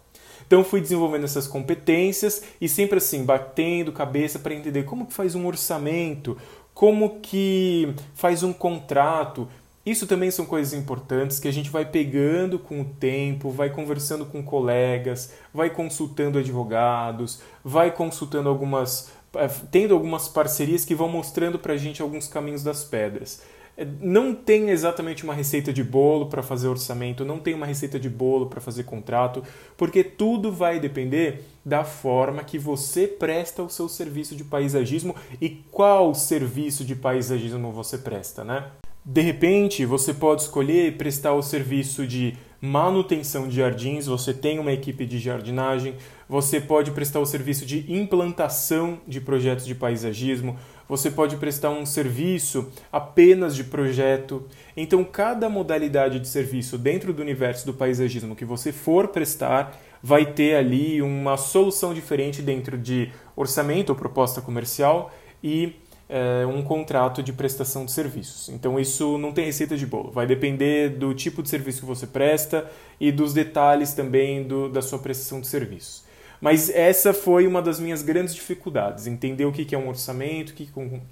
Então 0.47 0.63
fui 0.63 0.81
desenvolvendo 0.81 1.25
essas 1.25 1.47
competências 1.47 2.43
e 2.61 2.69
sempre 2.69 2.99
assim, 2.99 3.25
batendo 3.25 3.93
cabeça 3.93 4.39
para 4.39 4.55
entender 4.55 4.85
como 4.85 5.07
que 5.07 5.13
faz 5.13 5.35
um 5.35 5.47
orçamento, 5.47 6.37
como 6.73 7.21
que 7.21 7.93
faz 8.15 8.43
um 8.43 8.53
contrato. 8.53 9.49
Isso 9.85 10.07
também 10.07 10.31
são 10.31 10.47
coisas 10.47 10.73
importantes 10.73 11.41
que 11.41 11.49
a 11.49 11.53
gente 11.53 11.69
vai 11.69 11.85
pegando 11.85 12.59
com 12.59 12.81
o 12.81 12.85
tempo, 12.85 13.51
vai 13.51 13.69
conversando 13.69 14.25
com 14.25 14.43
colegas, 14.43 15.33
vai 15.53 15.71
consultando 15.71 16.39
advogados, 16.39 17.41
vai 17.65 17.91
consultando 17.91 18.49
algumas. 18.49 19.11
Eh, 19.35 19.51
tendo 19.73 19.95
algumas 19.95 20.29
parcerias 20.29 20.85
que 20.85 20.95
vão 20.95 21.09
mostrando 21.09 21.59
para 21.59 21.73
a 21.73 21.77
gente 21.77 22.01
alguns 22.01 22.29
caminhos 22.29 22.63
das 22.63 22.85
pedras. 22.85 23.43
É, 23.77 23.87
não 24.01 24.35
tem 24.35 24.69
exatamente 24.69 25.25
uma 25.25 25.33
receita 25.33 25.73
de 25.73 25.83
bolo 25.83 26.27
para 26.27 26.43
fazer 26.43 26.69
orçamento, 26.69 27.25
não 27.25 27.39
tem 27.39 27.55
uma 27.55 27.65
receita 27.65 27.99
de 27.99 28.09
bolo 28.09 28.47
para 28.47 28.61
fazer 28.61 28.85
contrato, 28.85 29.43
porque 29.77 30.05
tudo 30.05 30.53
vai 30.53 30.79
depender 30.79 31.43
da 31.65 31.83
forma 31.83 32.45
que 32.45 32.59
você 32.59 33.07
presta 33.07 33.63
o 33.63 33.71
seu 33.71 33.89
serviço 33.89 34.37
de 34.37 34.45
paisagismo 34.45 35.17
e 35.41 35.49
qual 35.71 36.15
serviço 36.15 36.85
de 36.85 36.95
paisagismo 36.95 37.73
você 37.73 37.97
presta, 37.97 38.45
né? 38.45 38.71
De 39.05 39.21
repente, 39.21 39.85
você 39.85 40.15
pode 40.15 40.43
escolher 40.43 40.97
prestar 40.97 41.35
o 41.35 41.43
serviço 41.43 42.07
de 42.07 42.37
manutenção 42.61 43.49
de 43.49 43.57
jardins, 43.57 44.07
você 44.07 44.33
tem 44.33 44.61
uma 44.61 44.73
equipe 44.73 45.05
de 45.05 45.19
jardinagem, 45.19 45.97
você 46.29 46.61
pode 46.61 46.93
prestar 46.93 47.19
o 47.19 47.27
serviço 47.27 47.67
de 47.67 47.85
implantação 47.93 49.01
de 49.05 49.21
projetos 49.21 49.67
de 49.67 49.75
paisagismo, 49.75 50.57
você 50.89 51.11
pode 51.11 51.37
prestar 51.37 51.71
um 51.71 51.85
serviço 51.85 52.71
apenas 52.93 53.57
de 53.57 53.65
projeto. 53.65 54.47
Então, 54.77 55.03
cada 55.03 55.49
modalidade 55.49 56.21
de 56.21 56.29
serviço 56.29 56.79
dentro 56.79 57.13
do 57.13 57.21
universo 57.21 57.67
do 57.67 57.75
paisagismo 57.75 58.37
que 58.37 58.45
você 58.45 58.71
for 58.71 59.09
prestar 59.09 59.77
vai 60.01 60.27
ter 60.27 60.55
ali 60.55 61.03
uma 61.03 61.37
solução 61.37 61.93
diferente 61.93 62.41
dentro 62.41 62.79
de 62.79 63.11
orçamento 63.35 63.91
ou 63.91 63.97
proposta 63.97 64.41
comercial 64.41 65.13
e 65.43 65.82
é, 66.13 66.45
um 66.45 66.63
contrato 66.63 67.23
de 67.23 67.33
prestação 67.33 67.87
de 67.87 67.93
serviços. 67.93 68.51
Então, 68.51 68.79
isso 68.79 69.17
não 69.17 69.33
tem 69.33 69.47
receita 69.47 69.79
de 69.79 69.87
bolo. 69.87 70.11
Vai 70.11 70.27
depender 70.27 70.91
do 70.91 71.15
tipo 71.15 71.43
de 71.43 71.49
serviço 71.49 71.81
que 71.81 71.87
você 71.87 72.07
presta 72.07 72.71
e 73.01 73.11
dos 73.11 73.33
detalhes 73.33 73.95
também 73.95 74.43
do, 74.43 74.69
da 74.69 74.83
sua 74.83 74.99
prestação 74.99 75.41
de 75.41 75.47
serviços. 75.47 76.05
Mas 76.39 76.69
essa 76.69 77.15
foi 77.15 77.47
uma 77.47 77.63
das 77.63 77.81
minhas 77.81 78.03
grandes 78.03 78.35
dificuldades, 78.35 79.07
entender 79.07 79.47
o 79.47 79.53
que 79.53 79.75
é 79.75 79.79
um 79.79 79.89
orçamento, 79.89 80.53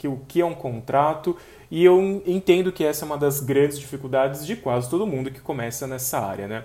o 0.04 0.16
que 0.28 0.40
é 0.40 0.44
um 0.44 0.54
contrato, 0.54 1.34
e 1.70 1.82
eu 1.82 2.22
entendo 2.26 2.70
que 2.70 2.84
essa 2.84 3.04
é 3.04 3.06
uma 3.06 3.16
das 3.16 3.40
grandes 3.40 3.78
dificuldades 3.78 4.44
de 4.44 4.56
quase 4.56 4.90
todo 4.90 5.06
mundo 5.06 5.30
que 5.30 5.40
começa 5.40 5.86
nessa 5.86 6.18
área, 6.18 6.46
né? 6.46 6.64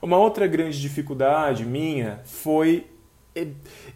Uma 0.00 0.18
outra 0.18 0.46
grande 0.46 0.80
dificuldade 0.80 1.64
minha 1.64 2.20
foi 2.24 2.84
é, 2.84 2.93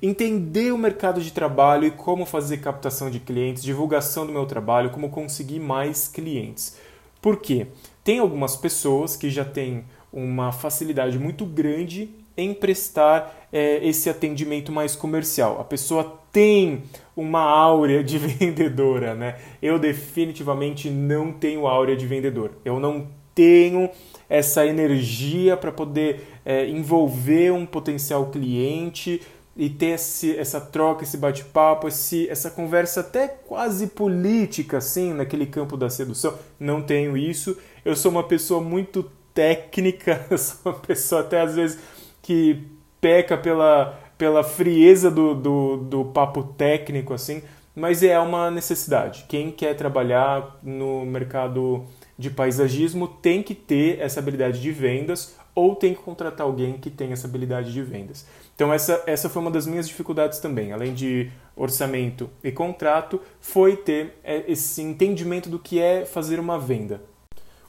entender 0.02 0.72
o 0.72 0.78
mercado 0.78 1.20
de 1.20 1.32
trabalho 1.32 1.86
e 1.86 1.90
como 1.90 2.26
fazer 2.26 2.58
captação 2.58 3.10
de 3.10 3.20
clientes, 3.20 3.62
divulgação 3.62 4.26
do 4.26 4.32
meu 4.32 4.46
trabalho, 4.46 4.90
como 4.90 5.10
conseguir 5.10 5.60
mais 5.60 6.08
clientes. 6.08 6.76
Por 7.20 7.38
quê? 7.38 7.68
Tem 8.02 8.18
algumas 8.18 8.56
pessoas 8.56 9.16
que 9.16 9.30
já 9.30 9.44
têm 9.44 9.84
uma 10.12 10.52
facilidade 10.52 11.18
muito 11.18 11.44
grande 11.44 12.10
em 12.36 12.54
prestar 12.54 13.48
é, 13.52 13.84
esse 13.86 14.08
atendimento 14.08 14.70
mais 14.70 14.94
comercial. 14.94 15.60
A 15.60 15.64
pessoa 15.64 16.20
tem 16.32 16.84
uma 17.16 17.40
áurea 17.40 18.02
de 18.02 18.16
vendedora, 18.18 19.14
né? 19.14 19.36
Eu 19.60 19.78
definitivamente 19.78 20.88
não 20.88 21.32
tenho 21.32 21.66
áurea 21.66 21.96
de 21.96 22.06
vendedor. 22.06 22.52
Eu 22.64 22.78
não 22.78 23.08
tenho 23.34 23.90
essa 24.28 24.66
energia 24.66 25.56
para 25.56 25.72
poder 25.72 26.37
é, 26.48 26.66
envolver 26.66 27.52
um 27.52 27.66
potencial 27.66 28.30
cliente 28.30 29.20
e 29.54 29.68
ter 29.68 29.96
esse, 29.96 30.34
essa 30.34 30.58
troca, 30.58 31.04
esse 31.04 31.18
bate-papo, 31.18 31.86
essa 31.86 32.50
conversa 32.50 33.00
até 33.00 33.28
quase 33.28 33.88
política, 33.88 34.78
assim, 34.78 35.12
naquele 35.12 35.44
campo 35.44 35.76
da 35.76 35.90
sedução. 35.90 36.32
Não 36.58 36.80
tenho 36.80 37.18
isso. 37.18 37.58
Eu 37.84 37.94
sou 37.94 38.10
uma 38.10 38.22
pessoa 38.22 38.62
muito 38.62 39.04
técnica, 39.34 40.24
eu 40.30 40.38
sou 40.38 40.72
uma 40.72 40.74
pessoa 40.78 41.20
até 41.20 41.42
às 41.42 41.54
vezes 41.54 41.78
que 42.22 42.62
peca 42.98 43.36
pela, 43.36 44.00
pela 44.16 44.42
frieza 44.42 45.10
do, 45.10 45.34
do, 45.34 45.76
do 45.76 46.04
papo 46.06 46.44
técnico, 46.56 47.12
assim, 47.12 47.42
mas 47.76 48.02
é 48.02 48.18
uma 48.18 48.50
necessidade. 48.50 49.26
Quem 49.28 49.50
quer 49.50 49.74
trabalhar 49.74 50.58
no 50.62 51.04
mercado 51.04 51.84
de 52.18 52.30
paisagismo 52.30 53.06
tem 53.06 53.42
que 53.42 53.54
ter 53.54 54.00
essa 54.00 54.18
habilidade 54.18 54.62
de 54.62 54.72
vendas 54.72 55.36
ou 55.58 55.74
tem 55.74 55.92
que 55.92 56.00
contratar 56.00 56.46
alguém 56.46 56.74
que 56.74 56.88
tem 56.88 57.10
essa 57.10 57.26
habilidade 57.26 57.72
de 57.72 57.82
vendas. 57.82 58.24
Então 58.54 58.72
essa, 58.72 59.02
essa 59.06 59.28
foi 59.28 59.42
uma 59.42 59.50
das 59.50 59.66
minhas 59.66 59.88
dificuldades 59.88 60.38
também, 60.38 60.72
além 60.72 60.94
de 60.94 61.30
orçamento 61.56 62.30
e 62.44 62.52
contrato, 62.52 63.20
foi 63.40 63.76
ter 63.76 64.14
é, 64.22 64.44
esse 64.46 64.80
entendimento 64.80 65.48
do 65.48 65.58
que 65.58 65.80
é 65.80 66.04
fazer 66.06 66.38
uma 66.38 66.58
venda. 66.58 67.02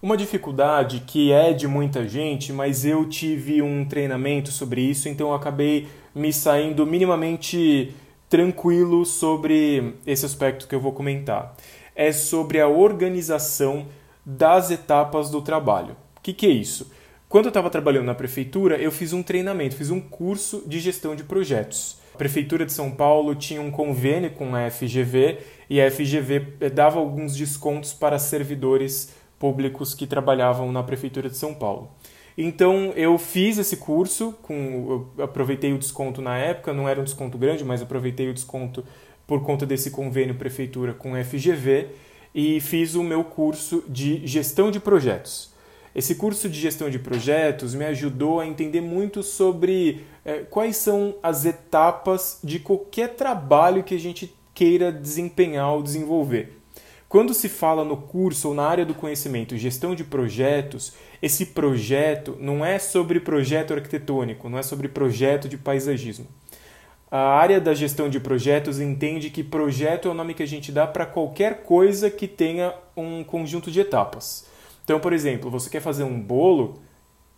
Uma 0.01 0.15
dificuldade 0.15 1.03
que 1.05 1.31
é 1.31 1.51
de 1.51 1.67
muita 1.67 2.07
gente, 2.07 2.53
mas 2.53 2.85
eu 2.85 3.09
tive 3.09 3.61
um 3.61 3.83
treinamento 3.83 4.51
sobre 4.51 4.81
isso, 4.81 5.09
então 5.09 5.29
eu 5.29 5.33
acabei 5.33 5.87
me 6.13 6.31
saindo 6.31 6.85
minimamente 6.85 7.93
tranquilo 8.29 9.03
sobre 9.03 9.95
esse 10.05 10.25
aspecto 10.25 10.67
que 10.67 10.75
eu 10.75 10.79
vou 10.79 10.91
comentar. 10.91 11.55
É 11.95 12.11
sobre 12.11 12.61
a 12.61 12.67
organização 12.67 13.87
das 14.23 14.69
etapas 14.69 15.31
do 15.31 15.41
trabalho. 15.41 15.97
O 16.17 16.21
que, 16.21 16.33
que 16.33 16.45
é 16.45 16.51
isso? 16.51 16.98
Quando 17.29 17.45
eu 17.45 17.49
estava 17.49 17.69
trabalhando 17.69 18.05
na 18.05 18.15
prefeitura, 18.15 18.75
eu 18.77 18.91
fiz 18.91 19.13
um 19.13 19.21
treinamento, 19.21 19.75
fiz 19.75 19.91
um 19.91 20.01
curso 20.01 20.63
de 20.65 20.79
gestão 20.79 21.15
de 21.15 21.23
projetos. 21.23 21.99
A 22.15 22.17
prefeitura 22.17 22.65
de 22.65 22.73
São 22.73 22.89
Paulo 22.89 23.35
tinha 23.35 23.61
um 23.61 23.69
convênio 23.69 24.31
com 24.31 24.55
a 24.55 24.67
FGV 24.71 25.37
e 25.69 25.79
a 25.79 25.91
FGV 25.91 26.55
eh, 26.59 26.69
dava 26.71 26.97
alguns 26.97 27.35
descontos 27.35 27.93
para 27.93 28.17
servidores 28.17 29.13
públicos 29.37 29.93
que 29.93 30.07
trabalhavam 30.07 30.71
na 30.71 30.81
Prefeitura 30.81 31.29
de 31.29 31.37
São 31.37 31.53
Paulo. 31.53 31.91
Então 32.35 32.93
eu 32.95 33.15
fiz 33.19 33.59
esse 33.59 33.77
curso, 33.77 34.33
com, 34.41 35.05
aproveitei 35.19 35.71
o 35.71 35.77
desconto 35.77 36.23
na 36.23 36.35
época, 36.35 36.73
não 36.73 36.89
era 36.89 36.99
um 36.99 37.03
desconto 37.03 37.37
grande, 37.37 37.63
mas 37.63 37.79
aproveitei 37.79 38.27
o 38.27 38.33
desconto 38.33 38.83
por 39.27 39.43
conta 39.43 39.67
desse 39.67 39.91
convênio 39.91 40.33
prefeitura 40.33 40.95
com 40.95 41.13
a 41.13 41.23
FGV 41.23 41.89
e 42.33 42.59
fiz 42.59 42.95
o 42.95 43.03
meu 43.03 43.23
curso 43.23 43.83
de 43.87 44.25
gestão 44.25 44.71
de 44.71 44.79
projetos. 44.79 45.58
Esse 45.95 46.15
curso 46.15 46.47
de 46.47 46.59
gestão 46.59 46.89
de 46.89 46.99
projetos 46.99 47.73
me 47.73 47.85
ajudou 47.85 48.39
a 48.39 48.47
entender 48.47 48.81
muito 48.81 49.23
sobre 49.23 50.03
é, 50.23 50.39
quais 50.39 50.77
são 50.77 51.15
as 51.23 51.45
etapas 51.45 52.39
de 52.43 52.59
qualquer 52.59 53.15
trabalho 53.15 53.83
que 53.83 53.95
a 53.95 53.99
gente 53.99 54.33
queira 54.53 54.91
desempenhar 54.91 55.73
ou 55.73 55.81
desenvolver. 55.81 56.57
Quando 57.07 57.33
se 57.33 57.49
fala 57.49 57.83
no 57.83 57.97
curso 57.97 58.49
ou 58.49 58.53
na 58.53 58.67
área 58.67 58.85
do 58.85 58.93
conhecimento 58.93 59.57
gestão 59.57 59.95
de 59.95 60.03
projetos, 60.03 60.93
esse 61.21 61.47
projeto 61.47 62.37
não 62.39 62.63
é 62.63 62.77
sobre 62.77 63.19
projeto 63.19 63.73
arquitetônico, 63.73 64.47
não 64.47 64.59
é 64.59 64.61
sobre 64.61 64.87
projeto 64.87 65.49
de 65.49 65.57
paisagismo. 65.57 66.27
A 67.09 67.17
área 67.17 67.59
da 67.59 67.73
gestão 67.73 68.07
de 68.07 68.19
projetos 68.19 68.79
entende 68.79 69.31
que 69.31 69.43
projeto 69.43 70.07
é 70.07 70.11
o 70.11 70.13
nome 70.13 70.35
que 70.35 70.43
a 70.43 70.47
gente 70.47 70.71
dá 70.71 70.85
para 70.85 71.07
qualquer 71.07 71.63
coisa 71.63 72.11
que 72.11 72.27
tenha 72.27 72.75
um 72.95 73.23
conjunto 73.23 73.71
de 73.71 73.79
etapas. 73.79 74.45
Então, 74.89 74.99
por 74.99 75.13
exemplo, 75.13 75.51
você 75.51 75.69
quer 75.69 75.81
fazer 75.81 76.03
um 76.03 76.19
bolo, 76.19 76.79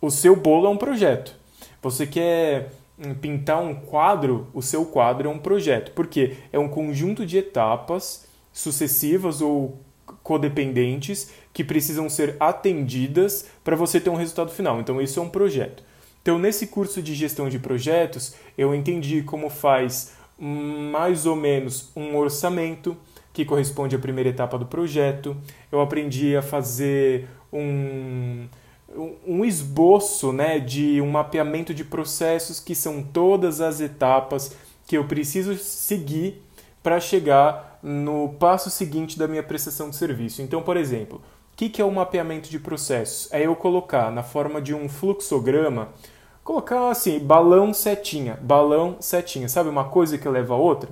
o 0.00 0.10
seu 0.10 0.34
bolo 0.34 0.66
é 0.68 0.70
um 0.70 0.76
projeto. 0.78 1.36
Você 1.82 2.06
quer 2.06 2.72
hum, 2.98 3.12
pintar 3.12 3.60
um 3.60 3.74
quadro, 3.74 4.46
o 4.54 4.62
seu 4.62 4.86
quadro 4.86 5.28
é 5.28 5.30
um 5.30 5.38
projeto. 5.38 5.92
Porque 5.92 6.38
é 6.50 6.58
um 6.58 6.66
conjunto 6.66 7.26
de 7.26 7.36
etapas 7.36 8.26
sucessivas 8.50 9.42
ou 9.42 9.78
codependentes 10.22 11.30
que 11.52 11.62
precisam 11.62 12.08
ser 12.08 12.36
atendidas 12.40 13.46
para 13.62 13.76
você 13.76 14.00
ter 14.00 14.08
um 14.08 14.16
resultado 14.16 14.50
final. 14.50 14.80
Então, 14.80 14.98
isso 14.98 15.20
é 15.20 15.22
um 15.22 15.28
projeto. 15.28 15.84
Então, 16.22 16.38
nesse 16.38 16.68
curso 16.68 17.02
de 17.02 17.14
gestão 17.14 17.50
de 17.50 17.58
projetos, 17.58 18.34
eu 18.56 18.74
entendi 18.74 19.20
como 19.20 19.50
faz 19.50 20.14
mais 20.38 21.26
ou 21.26 21.36
menos 21.36 21.90
um 21.94 22.16
orçamento, 22.16 22.96
que 23.30 23.44
corresponde 23.44 23.94
à 23.94 23.98
primeira 23.98 24.30
etapa 24.30 24.58
do 24.58 24.64
projeto. 24.64 25.36
Eu 25.70 25.82
aprendi 25.82 26.34
a 26.34 26.42
fazer 26.42 27.28
um, 27.52 28.48
um 29.26 29.44
esboço 29.44 30.32
né, 30.32 30.58
de 30.58 31.00
um 31.00 31.10
mapeamento 31.10 31.74
de 31.74 31.84
processos 31.84 32.60
que 32.60 32.74
são 32.74 33.02
todas 33.02 33.60
as 33.60 33.80
etapas 33.80 34.56
que 34.86 34.96
eu 34.96 35.04
preciso 35.04 35.56
seguir 35.56 36.42
para 36.82 36.98
chegar 36.98 37.78
no 37.82 38.30
passo 38.38 38.70
seguinte 38.70 39.18
da 39.18 39.28
minha 39.28 39.42
prestação 39.42 39.90
de 39.90 39.96
serviço. 39.96 40.42
Então, 40.42 40.62
por 40.62 40.76
exemplo, 40.76 41.18
o 41.52 41.56
que, 41.56 41.68
que 41.68 41.80
é 41.80 41.84
o 41.84 41.92
mapeamento 41.92 42.50
de 42.50 42.58
processos? 42.58 43.32
É 43.32 43.46
eu 43.46 43.54
colocar 43.54 44.10
na 44.10 44.22
forma 44.22 44.60
de 44.60 44.74
um 44.74 44.88
fluxograma, 44.88 45.88
colocar 46.42 46.90
assim, 46.90 47.18
balão 47.18 47.72
setinha, 47.72 48.38
balão 48.42 48.96
setinha, 49.00 49.48
sabe 49.48 49.68
uma 49.68 49.84
coisa 49.84 50.18
que 50.18 50.28
leva 50.28 50.54
a 50.54 50.56
outra? 50.56 50.90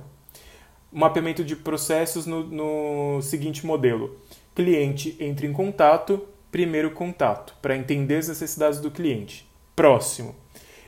Mapeamento 0.91 1.43
de 1.43 1.55
processos 1.55 2.25
no, 2.25 2.43
no 2.43 3.21
seguinte 3.21 3.65
modelo: 3.65 4.17
cliente 4.53 5.15
entra 5.19 5.45
em 5.45 5.53
contato, 5.53 6.21
primeiro 6.51 6.91
contato, 6.91 7.55
para 7.61 7.75
entender 7.75 8.17
as 8.17 8.27
necessidades 8.27 8.79
do 8.79 8.91
cliente. 8.91 9.49
Próximo, 9.75 10.35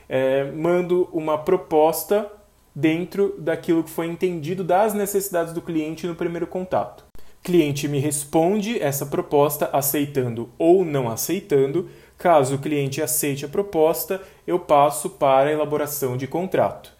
é, 0.08 0.44
mando 0.52 1.08
uma 1.12 1.38
proposta 1.38 2.30
dentro 2.74 3.34
daquilo 3.38 3.84
que 3.84 3.90
foi 3.90 4.06
entendido 4.06 4.62
das 4.62 4.92
necessidades 4.92 5.52
do 5.54 5.62
cliente 5.62 6.06
no 6.06 6.14
primeiro 6.14 6.46
contato. 6.46 7.04
Cliente 7.42 7.86
me 7.88 7.98
responde 7.98 8.80
essa 8.80 9.06
proposta 9.06 9.68
aceitando 9.72 10.50
ou 10.58 10.84
não 10.84 11.08
aceitando. 11.08 11.88
Caso 12.16 12.54
o 12.54 12.58
cliente 12.58 13.02
aceite 13.02 13.44
a 13.44 13.48
proposta, 13.48 14.20
eu 14.46 14.58
passo 14.58 15.10
para 15.10 15.50
a 15.50 15.52
elaboração 15.52 16.16
de 16.16 16.26
contrato. 16.26 16.92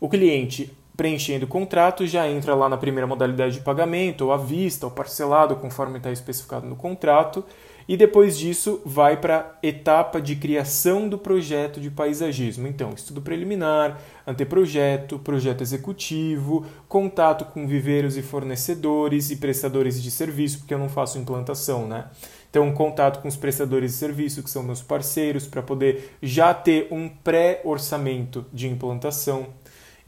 O 0.00 0.08
cliente 0.08 0.72
preenchendo 0.96 1.46
o 1.46 1.48
contrato 1.48 2.04
já 2.06 2.28
entra 2.28 2.56
lá 2.56 2.68
na 2.68 2.76
primeira 2.76 3.06
modalidade 3.06 3.54
de 3.54 3.60
pagamento, 3.60 4.26
ou 4.26 4.32
à 4.32 4.36
vista, 4.36 4.84
ou 4.84 4.90
parcelado, 4.90 5.54
conforme 5.54 5.98
está 5.98 6.10
especificado 6.10 6.66
no 6.66 6.74
contrato, 6.74 7.44
e 7.88 7.96
depois 7.96 8.36
disso 8.36 8.82
vai 8.84 9.16
para 9.16 9.38
a 9.62 9.66
etapa 9.66 10.20
de 10.20 10.36
criação 10.36 11.08
do 11.08 11.16
projeto 11.16 11.80
de 11.80 11.90
paisagismo. 11.90 12.68
Então, 12.68 12.92
estudo 12.94 13.22
preliminar, 13.22 13.98
anteprojeto, 14.26 15.18
projeto 15.18 15.62
executivo, 15.62 16.66
contato 16.86 17.46
com 17.46 17.66
viveiros 17.66 18.18
e 18.18 18.22
fornecedores 18.22 19.30
e 19.30 19.36
prestadores 19.36 20.02
de 20.02 20.10
serviço, 20.10 20.58
porque 20.58 20.74
eu 20.74 20.78
não 20.78 20.90
faço 20.90 21.18
implantação, 21.18 21.88
né? 21.88 22.04
Então, 22.50 22.70
contato 22.72 23.20
com 23.20 23.28
os 23.28 23.36
prestadores 23.36 23.92
de 23.92 23.98
serviço, 23.98 24.42
que 24.42 24.50
são 24.50 24.62
meus 24.62 24.82
parceiros, 24.82 25.46
para 25.46 25.62
poder 25.62 26.16
já 26.22 26.52
ter 26.52 26.88
um 26.90 27.08
pré-orçamento 27.08 28.44
de 28.52 28.68
implantação. 28.68 29.48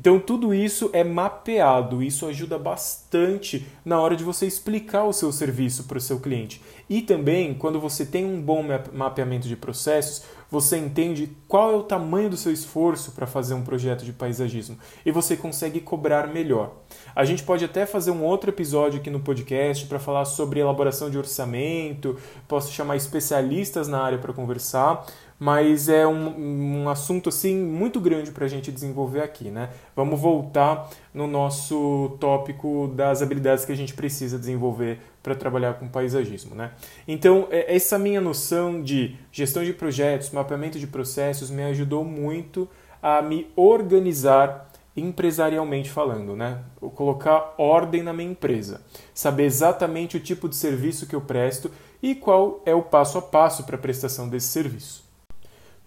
Então, 0.00 0.18
tudo 0.18 0.54
isso 0.54 0.88
é 0.94 1.04
mapeado, 1.04 2.02
isso 2.02 2.24
ajuda 2.24 2.58
bastante 2.58 3.66
na 3.84 4.00
hora 4.00 4.16
de 4.16 4.24
você 4.24 4.46
explicar 4.46 5.04
o 5.04 5.12
seu 5.12 5.30
serviço 5.30 5.84
para 5.84 5.98
o 5.98 6.00
seu 6.00 6.18
cliente. 6.18 6.62
E 6.88 7.02
também, 7.02 7.52
quando 7.52 7.78
você 7.78 8.06
tem 8.06 8.24
um 8.24 8.40
bom 8.40 8.64
mapeamento 8.94 9.46
de 9.46 9.56
processos, 9.56 10.22
você 10.50 10.78
entende 10.78 11.36
qual 11.46 11.72
é 11.72 11.76
o 11.76 11.82
tamanho 11.82 12.30
do 12.30 12.36
seu 12.36 12.50
esforço 12.50 13.12
para 13.12 13.26
fazer 13.26 13.52
um 13.52 13.62
projeto 13.62 14.02
de 14.02 14.12
paisagismo 14.12 14.78
e 15.04 15.12
você 15.12 15.36
consegue 15.36 15.80
cobrar 15.80 16.26
melhor. 16.26 16.76
A 17.14 17.24
gente 17.24 17.42
pode 17.42 17.64
até 17.64 17.84
fazer 17.84 18.10
um 18.10 18.24
outro 18.24 18.50
episódio 18.50 18.98
aqui 18.98 19.10
no 19.10 19.20
podcast 19.20 19.86
para 19.86 19.98
falar 19.98 20.24
sobre 20.24 20.60
elaboração 20.60 21.10
de 21.10 21.18
orçamento, 21.18 22.16
posso 22.48 22.72
chamar 22.72 22.96
especialistas 22.96 23.86
na 23.86 24.00
área 24.00 24.18
para 24.18 24.32
conversar, 24.32 25.06
mas 25.40 25.88
é 25.88 26.06
um, 26.06 26.82
um 26.82 26.88
assunto 26.90 27.30
assim 27.30 27.56
muito 27.56 27.98
grande 27.98 28.30
para 28.30 28.44
a 28.44 28.48
gente 28.48 28.70
desenvolver 28.70 29.22
aqui, 29.22 29.50
né? 29.50 29.70
Vamos 29.96 30.20
voltar 30.20 30.90
no 31.14 31.26
nosso 31.26 32.14
tópico 32.20 32.92
das 32.94 33.22
habilidades 33.22 33.64
que 33.64 33.72
a 33.72 33.76
gente 33.76 33.94
precisa 33.94 34.38
desenvolver 34.38 35.00
para 35.22 35.34
trabalhar 35.34 35.74
com 35.74 35.88
paisagismo, 35.88 36.54
né? 36.54 36.72
Então 37.08 37.48
é, 37.50 37.74
essa 37.74 37.98
minha 37.98 38.20
noção 38.20 38.82
de 38.82 39.16
gestão 39.32 39.64
de 39.64 39.72
projetos, 39.72 40.30
mapeamento 40.30 40.78
de 40.78 40.86
processos 40.86 41.48
me 41.48 41.62
ajudou 41.62 42.04
muito 42.04 42.68
a 43.02 43.22
me 43.22 43.50
organizar 43.56 44.70
empresarialmente 44.94 45.88
falando, 45.88 46.36
né? 46.36 46.58
colocar 46.94 47.54
ordem 47.56 48.02
na 48.02 48.12
minha 48.12 48.30
empresa, 48.30 48.82
saber 49.14 49.44
exatamente 49.44 50.18
o 50.18 50.20
tipo 50.20 50.48
de 50.50 50.56
serviço 50.56 51.06
que 51.06 51.14
eu 51.14 51.20
presto 51.22 51.70
e 52.02 52.14
qual 52.14 52.60
é 52.66 52.74
o 52.74 52.82
passo 52.82 53.16
a 53.16 53.22
passo 53.22 53.64
para 53.64 53.76
a 53.76 53.78
prestação 53.78 54.28
desse 54.28 54.48
serviço. 54.48 55.09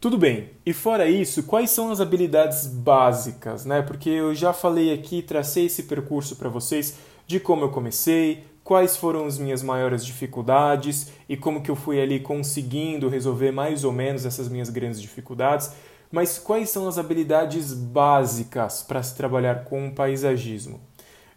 Tudo 0.03 0.17
bem. 0.17 0.49
E 0.65 0.73
fora 0.73 1.07
isso, 1.07 1.43
quais 1.43 1.69
são 1.69 1.89
as 1.89 2.01
habilidades 2.01 2.67
básicas, 2.67 3.63
né? 3.63 3.81
Porque 3.81 4.09
eu 4.09 4.35
já 4.35 4.51
falei 4.51 4.91
aqui, 4.91 5.21
tracei 5.21 5.67
esse 5.67 5.83
percurso 5.83 6.35
para 6.35 6.49
vocês 6.49 6.97
de 7.25 7.39
como 7.39 7.63
eu 7.63 7.69
comecei, 7.69 8.43
quais 8.65 8.97
foram 8.97 9.25
as 9.25 9.37
minhas 9.37 9.63
maiores 9.63 10.05
dificuldades 10.05 11.13
e 11.29 11.37
como 11.37 11.61
que 11.61 11.71
eu 11.71 11.75
fui 11.77 12.01
ali 12.01 12.19
conseguindo 12.19 13.07
resolver 13.07 13.51
mais 13.51 13.85
ou 13.85 13.93
menos 13.93 14.25
essas 14.25 14.49
minhas 14.49 14.69
grandes 14.69 15.01
dificuldades. 15.01 15.71
Mas 16.11 16.37
quais 16.37 16.69
são 16.69 16.85
as 16.85 16.97
habilidades 16.97 17.73
básicas 17.73 18.83
para 18.83 19.01
se 19.01 19.15
trabalhar 19.15 19.63
com 19.63 19.89
paisagismo? 19.89 20.81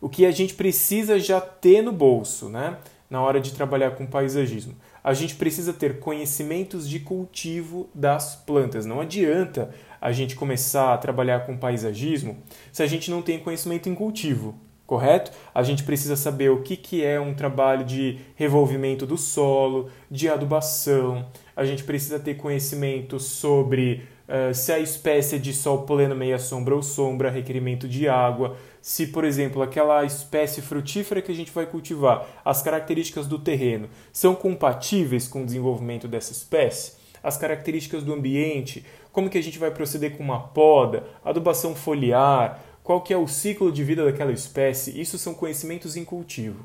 O 0.01 0.09
que 0.09 0.27
a 0.27 0.33
gente 0.33 0.55
precisa 0.55 1.21
já 1.21 1.41
ter 1.41 1.83
no 1.83 1.93
bolso, 1.93 2.49
né? 2.49 2.79
Na 3.09 3.23
hora 3.23 3.41
de 3.41 3.53
trabalhar 3.53 3.93
com 3.93 4.05
paisagismo 4.05 4.75
a 5.07 5.15
gente 5.15 5.37
precisa 5.37 5.73
ter 5.73 6.01
conhecimentos 6.01 6.89
de 6.89 6.99
cultivo 6.99 7.89
das 7.95 8.35
plantas. 8.35 8.85
Não 8.85 9.01
adianta 9.01 9.71
a 10.01 10.11
gente 10.11 10.35
começar 10.35 10.93
a 10.93 10.99
trabalhar 10.99 11.47
com 11.47 11.57
paisagismo 11.57 12.39
se 12.73 12.83
a 12.83 12.89
gente 12.89 13.09
não 13.09 13.23
tem 13.23 13.39
conhecimento 13.39 13.89
em 13.89 13.95
cultivo, 13.95 14.57
correto? 14.85 15.31
A 15.55 15.63
gente 15.63 15.85
precisa 15.85 16.17
saber 16.17 16.51
o 16.51 16.61
que, 16.61 16.77
que 16.77 17.05
é 17.05 17.21
um 17.21 17.35
trabalho 17.35 17.85
de 17.85 18.19
revolvimento 18.35 19.07
do 19.07 19.17
solo, 19.17 19.91
de 20.11 20.29
adubação, 20.29 21.25
a 21.55 21.65
gente 21.65 21.85
precisa 21.85 22.19
ter 22.19 22.35
conhecimento 22.35 23.21
sobre 23.21 24.03
uh, 24.29 24.55
se 24.55 24.73
a 24.73 24.79
espécie 24.79 25.37
é 25.37 25.39
de 25.39 25.53
sol 25.53 25.83
pleno, 25.83 26.15
meia 26.15 26.39
sombra 26.39 26.75
ou 26.75 26.83
sombra, 26.83 27.31
requerimento 27.31 27.89
de 27.89 28.09
água, 28.09 28.57
se, 28.81 29.09
por 29.09 29.25
exemplo, 29.25 29.63
aquela 29.63 30.05
espécie 30.05 30.63
frutífera 30.63 31.21
que 31.21 31.33
a 31.33 31.35
gente 31.35 31.51
vai 31.51 31.67
cultivar, 31.67 32.27
as 32.45 32.63
características 32.63 33.27
do 33.27 33.39
terreno 33.39 33.89
são 34.13 34.35
compatíveis 34.35 35.27
com 35.27 35.43
o 35.43 35.47
desenvolvimento 35.47 36.07
dessa 36.07 36.33
espécie, 36.33 36.93
as 37.23 37.37
características 37.37 38.05
do 38.05 38.13
ambiente, 38.13 38.85
como 39.11 39.29
que 39.29 39.39
a 39.39 39.43
gente 39.43 39.59
vai 39.59 39.71
proceder 39.71 40.17
com 40.17 40.23
uma 40.23 40.41
poda, 40.41 41.05
adubação 41.25 41.75
foliar, 41.75 42.63
qual 42.85 43.01
que 43.01 43.13
é 43.13 43.17
o 43.17 43.27
ciclo 43.27 43.73
de 43.73 43.83
vida 43.83 44.05
daquela 44.05 44.31
espécie, 44.31 45.01
isso 45.01 45.19
são 45.19 45.35
conhecimentos 45.35 45.97
em 45.97 46.05
cultivo. 46.05 46.65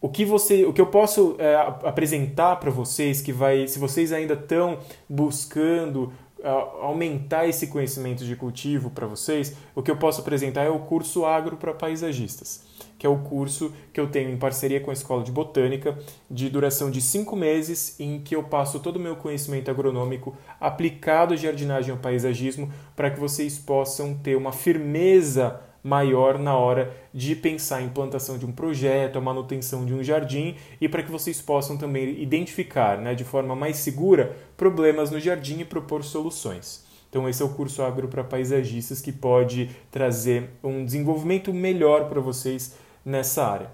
O 0.00 0.08
que, 0.08 0.24
você, 0.24 0.64
o 0.64 0.72
que 0.72 0.80
eu 0.80 0.86
posso 0.86 1.34
é, 1.38 1.56
apresentar 1.84 2.56
para 2.56 2.70
vocês, 2.70 3.20
que 3.20 3.32
vai, 3.32 3.66
se 3.66 3.78
vocês 3.78 4.12
ainda 4.12 4.34
estão 4.34 4.78
buscando 5.08 6.12
aumentar 6.44 7.46
esse 7.46 7.66
conhecimento 7.66 8.24
de 8.24 8.34
cultivo 8.36 8.90
para 8.90 9.06
vocês, 9.06 9.56
o 9.74 9.82
que 9.82 9.90
eu 9.90 9.96
posso 9.96 10.20
apresentar 10.20 10.64
é 10.64 10.70
o 10.70 10.80
curso 10.80 11.24
Agro 11.24 11.56
para 11.56 11.74
Paisagistas, 11.74 12.62
que 12.98 13.06
é 13.06 13.10
o 13.10 13.18
curso 13.18 13.72
que 13.92 14.00
eu 14.00 14.08
tenho 14.08 14.30
em 14.30 14.36
parceria 14.36 14.80
com 14.80 14.90
a 14.90 14.92
Escola 14.92 15.22
de 15.22 15.32
Botânica, 15.32 15.98
de 16.30 16.48
duração 16.48 16.90
de 16.90 17.00
cinco 17.00 17.36
meses, 17.36 17.98
em 17.98 18.20
que 18.20 18.34
eu 18.34 18.42
passo 18.42 18.80
todo 18.80 18.96
o 18.96 19.00
meu 19.00 19.16
conhecimento 19.16 19.70
agronômico 19.70 20.36
aplicado 20.60 21.34
à 21.34 21.36
jardinagem 21.36 21.90
ao 21.90 21.98
paisagismo, 21.98 22.72
para 22.94 23.10
que 23.10 23.20
vocês 23.20 23.58
possam 23.58 24.14
ter 24.14 24.36
uma 24.36 24.52
firmeza 24.52 25.60
maior 25.82 26.38
na 26.38 26.56
hora 26.56 26.94
de 27.12 27.34
pensar 27.34 27.76
a 27.76 27.82
implantação 27.82 28.38
de 28.38 28.46
um 28.46 28.52
projeto, 28.52 29.16
a 29.16 29.20
manutenção 29.20 29.84
de 29.84 29.94
um 29.94 30.02
jardim 30.02 30.56
e 30.80 30.88
para 30.88 31.02
que 31.02 31.10
vocês 31.10 31.40
possam 31.40 31.76
também 31.76 32.20
identificar 32.20 32.98
né, 32.98 33.14
de 33.14 33.24
forma 33.24 33.56
mais 33.56 33.76
segura 33.76 34.36
problemas 34.56 35.10
no 35.10 35.18
jardim 35.20 35.60
e 35.60 35.64
propor 35.64 36.04
soluções. 36.04 36.84
Então, 37.08 37.28
esse 37.28 37.42
é 37.42 37.44
o 37.44 37.48
curso 37.48 37.82
Agro 37.82 38.06
para 38.06 38.22
Paisagistas 38.22 39.00
que 39.00 39.10
pode 39.10 39.68
trazer 39.90 40.50
um 40.62 40.84
desenvolvimento 40.84 41.52
melhor 41.52 42.08
para 42.08 42.20
vocês 42.20 42.76
nessa 43.04 43.44
área. 43.44 43.70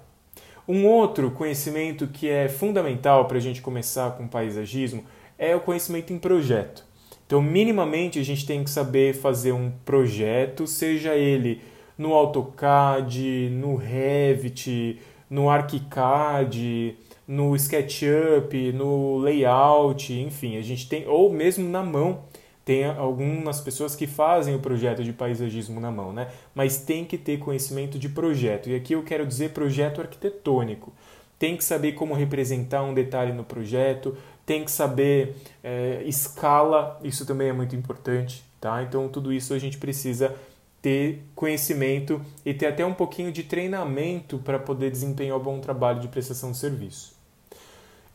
Um 0.67 0.85
outro 0.87 1.31
conhecimento 1.31 2.07
que 2.07 2.27
é 2.27 2.49
fundamental 2.49 3.25
para 3.25 3.37
a 3.37 3.41
gente 3.41 3.61
começar 3.61 4.17
com 4.17 4.27
paisagismo 4.27 5.05
é 5.37 5.55
o 5.55 5.61
conhecimento 5.61 6.11
em 6.11 6.17
projeto. 6.17 6.83
Então, 7.25 7.41
minimamente, 7.41 8.19
a 8.19 8.23
gente 8.23 8.45
tem 8.45 8.63
que 8.63 8.69
saber 8.69 9.13
fazer 9.13 9.51
um 9.51 9.71
projeto, 9.85 10.65
seja 10.65 11.13
ele 11.13 11.61
no 11.97 12.13
AutoCAD, 12.13 13.49
no 13.51 13.75
Revit, 13.75 14.99
no 15.29 15.49
ArchiCAD, 15.49 16.95
no 17.27 17.55
SketchUp, 17.55 18.71
no 18.73 19.17
Layout, 19.17 20.13
enfim, 20.13 20.57
a 20.57 20.61
gente 20.61 20.87
tem, 20.87 21.07
ou 21.07 21.31
mesmo 21.31 21.67
na 21.67 21.83
mão, 21.83 22.23
tem 22.63 22.83
algumas 22.83 23.61
pessoas 23.61 23.95
que 23.95 24.05
fazem 24.05 24.53
o 24.53 24.59
projeto 24.59 25.01
de 25.01 25.13
paisagismo 25.13 25.79
na 25.79 25.89
mão, 25.89 26.11
né? 26.11 26.27
Mas 26.53 26.77
tem 26.77 27.05
que 27.05 27.17
ter 27.17 27.39
conhecimento 27.39 27.97
de 27.97 28.09
projeto. 28.09 28.69
E 28.69 28.75
aqui 28.75 28.91
eu 28.91 29.03
quero 29.03 29.25
dizer 29.25 29.51
projeto 29.51 30.01
arquitetônico. 30.01 30.91
Tem 31.39 31.55
que 31.55 31.63
saber 31.63 31.93
como 31.93 32.13
representar 32.13 32.83
um 32.83 32.93
detalhe 32.93 33.31
no 33.31 33.45
projeto, 33.45 34.17
tem 34.45 34.65
que 34.65 34.71
saber 34.71 35.35
é, 35.63 36.03
escala, 36.05 36.99
isso 37.03 37.25
também 37.25 37.47
é 37.47 37.53
muito 37.53 37.73
importante, 37.73 38.43
tá? 38.59 38.83
Então 38.83 39.07
tudo 39.07 39.31
isso 39.31 39.53
a 39.53 39.59
gente 39.59 39.77
precisa 39.77 40.35
ter 40.81 41.23
conhecimento 41.35 42.21
e 42.45 42.53
ter 42.53 42.67
até 42.67 42.85
um 42.85 42.93
pouquinho 42.93 43.31
de 43.31 43.43
treinamento 43.43 44.37
para 44.39 44.59
poder 44.59 44.91
desempenhar 44.91 45.37
um 45.37 45.41
bom 45.41 45.59
trabalho 45.59 45.99
de 45.99 46.07
prestação 46.07 46.51
de 46.51 46.57
serviço. 46.57 47.17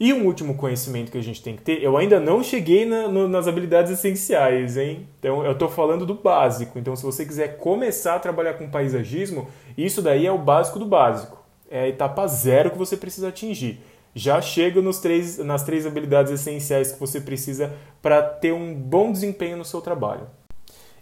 E 0.01 0.12
um 0.12 0.27
último 0.27 0.57
conhecimento 0.57 1.12
que 1.12 1.18
a 1.18 1.22
gente 1.22 1.40
tem 1.40 1.55
que 1.55 1.62
ter, 1.62 1.81
eu 1.81 1.96
ainda 1.96 2.18
não 2.18 2.42
cheguei 2.42 2.85
na, 2.85 3.07
no, 3.07 3.29
nas 3.29 3.46
habilidades 3.46 3.92
essenciais, 3.92 4.77
hein? 4.77 5.07
Então 5.20 5.44
eu 5.44 5.53
estou 5.53 5.68
falando 5.68 6.05
do 6.05 6.14
básico. 6.14 6.77
Então, 6.77 6.96
se 6.96 7.05
você 7.05 7.25
quiser 7.25 7.59
começar 7.59 8.16
a 8.16 8.18
trabalhar 8.18 8.55
com 8.55 8.68
paisagismo, 8.68 9.46
isso 9.79 10.03
daí 10.03 10.27
é 10.27 10.33
o 10.33 10.38
básico 10.38 10.81
do 10.81 10.87
básico. 10.87 11.40
É 11.70 11.83
a 11.83 11.88
etapa 11.88 12.27
zero 12.27 12.72
que 12.72 12.79
você 12.79 12.96
precisa 12.96 13.29
atingir. 13.29 13.81
Já 14.14 14.42
chega 14.42 14.83
nos 14.83 14.98
três, 14.98 15.38
nas 15.38 15.62
três 15.62 15.87
habilidades 15.87 16.33
essenciais 16.33 16.92
que 16.92 16.98
você 16.98 17.20
precisa 17.20 17.72
para 18.03 18.20
ter 18.22 18.53
um 18.53 18.75
bom 18.75 19.12
desempenho 19.12 19.57
no 19.57 19.64
seu 19.64 19.81
trabalho. 19.81 20.27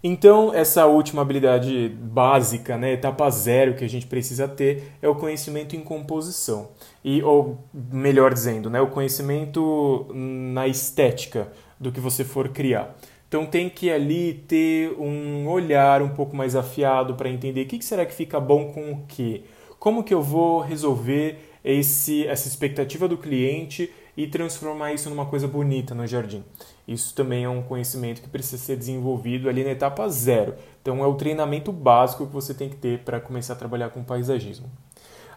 Então, 0.03 0.51
essa 0.51 0.87
última 0.87 1.21
habilidade 1.21 1.89
básica, 1.89 2.75
né, 2.75 2.93
etapa 2.93 3.29
zero 3.29 3.75
que 3.75 3.85
a 3.85 3.89
gente 3.89 4.07
precisa 4.07 4.47
ter 4.47 4.93
é 4.99 5.07
o 5.07 5.13
conhecimento 5.13 5.75
em 5.75 5.81
composição. 5.81 6.69
E, 7.03 7.21
ou 7.21 7.59
melhor 7.73 8.33
dizendo, 8.33 8.69
né, 8.69 8.81
o 8.81 8.87
conhecimento 8.87 10.07
na 10.11 10.67
estética 10.67 11.51
do 11.79 11.91
que 11.91 11.99
você 11.99 12.23
for 12.23 12.49
criar. 12.49 12.95
Então 13.27 13.45
tem 13.45 13.69
que 13.69 13.89
ali 13.89 14.43
ter 14.47 14.91
um 14.99 15.47
olhar 15.47 16.01
um 16.01 16.09
pouco 16.09 16.35
mais 16.35 16.55
afiado 16.55 17.15
para 17.15 17.29
entender 17.29 17.61
o 17.61 17.65
que, 17.65 17.81
será 17.81 18.05
que 18.05 18.13
fica 18.13 18.39
bom 18.39 18.73
com 18.73 18.91
o 18.91 19.05
que. 19.07 19.45
Como 19.79 20.03
que 20.03 20.13
eu 20.13 20.21
vou 20.21 20.59
resolver 20.59 21.39
esse, 21.63 22.27
essa 22.27 22.47
expectativa 22.47 23.07
do 23.07 23.17
cliente 23.17 23.89
e 24.15 24.27
transformar 24.27 24.93
isso 24.93 25.09
numa 25.09 25.25
coisa 25.25 25.47
bonita 25.47 25.95
no 25.95 26.05
jardim. 26.05 26.43
Isso 26.87 27.15
também 27.15 27.43
é 27.43 27.49
um 27.49 27.61
conhecimento 27.61 28.21
que 28.21 28.29
precisa 28.29 28.61
ser 28.61 28.75
desenvolvido 28.75 29.47
ali 29.47 29.63
na 29.63 29.71
etapa 29.71 30.07
zero. 30.09 30.55
Então 30.81 31.03
é 31.03 31.07
o 31.07 31.15
treinamento 31.15 31.71
básico 31.71 32.27
que 32.27 32.33
você 32.33 32.53
tem 32.53 32.69
que 32.69 32.75
ter 32.75 32.99
para 32.99 33.19
começar 33.19 33.53
a 33.53 33.57
trabalhar 33.57 33.89
com 33.89 34.03
paisagismo. 34.03 34.69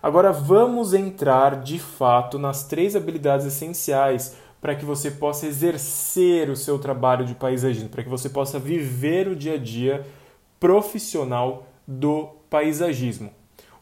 Agora 0.03 0.33
vamos 0.33 0.93
entrar 0.93 1.63
de 1.63 1.79
fato 1.79 2.39
nas 2.39 2.65
três 2.65 2.95
habilidades 2.95 3.47
essenciais 3.47 4.37
para 4.61 4.75
que 4.75 4.85
você 4.85 5.11
possa 5.11 5.47
exercer 5.47 6.49
o 6.51 6.57
seu 6.57 6.79
trabalho 6.79 7.25
de 7.25 7.35
paisagismo, 7.35 7.89
para 7.89 8.03
que 8.03 8.09
você 8.09 8.29
possa 8.29 8.59
viver 8.59 9.29
o 9.29 9.37
dia 9.37 9.55
a 9.55 9.59
dia 9.59 10.07
profissional 10.59 11.67
do 11.87 12.31
paisagismo. 12.49 13.31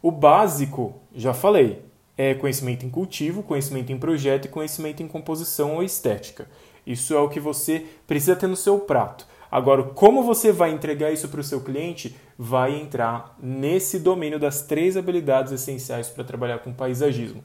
O 0.03 0.11
básico, 0.11 0.95
já 1.15 1.33
falei, 1.33 1.85
é 2.17 2.35
conhecimento 2.35 2.85
em 2.85 2.91
cultivo, 2.91 3.43
conhecimento 3.43 3.93
em 3.93 3.99
projeto 3.99 4.47
e 4.47 4.49
conhecimento 4.49 5.03
em 5.03 5.09
composição 5.09 5.77
ou 5.77 5.83
estética. 5.83 6.49
Isso 6.87 7.15
é 7.15 7.19
o 7.19 7.29
que 7.29 7.41
você 7.41 7.87
precisa 8.07 8.37
ter 8.37 8.47
no 8.47 8.57
seu 8.57 8.79
prato. 8.81 9.27
Agora, 9.51 9.83
como 9.83 10.23
você 10.23 10.51
vai 10.51 10.73
entregar 10.73 11.13
isso 11.13 11.29
para 11.29 11.41
o 11.41 11.45
seu 11.45 11.61
cliente, 11.61 12.17
vai 12.39 12.75
entrar 12.75 13.37
nesse 13.41 13.99
domínio 13.99 14.39
das 14.39 14.63
três 14.63 14.97
habilidades 14.97 15.53
essenciais 15.53 16.09
para 16.09 16.25
trabalhar 16.25 16.59
com 16.61 16.73
paisagismo. 16.73 17.43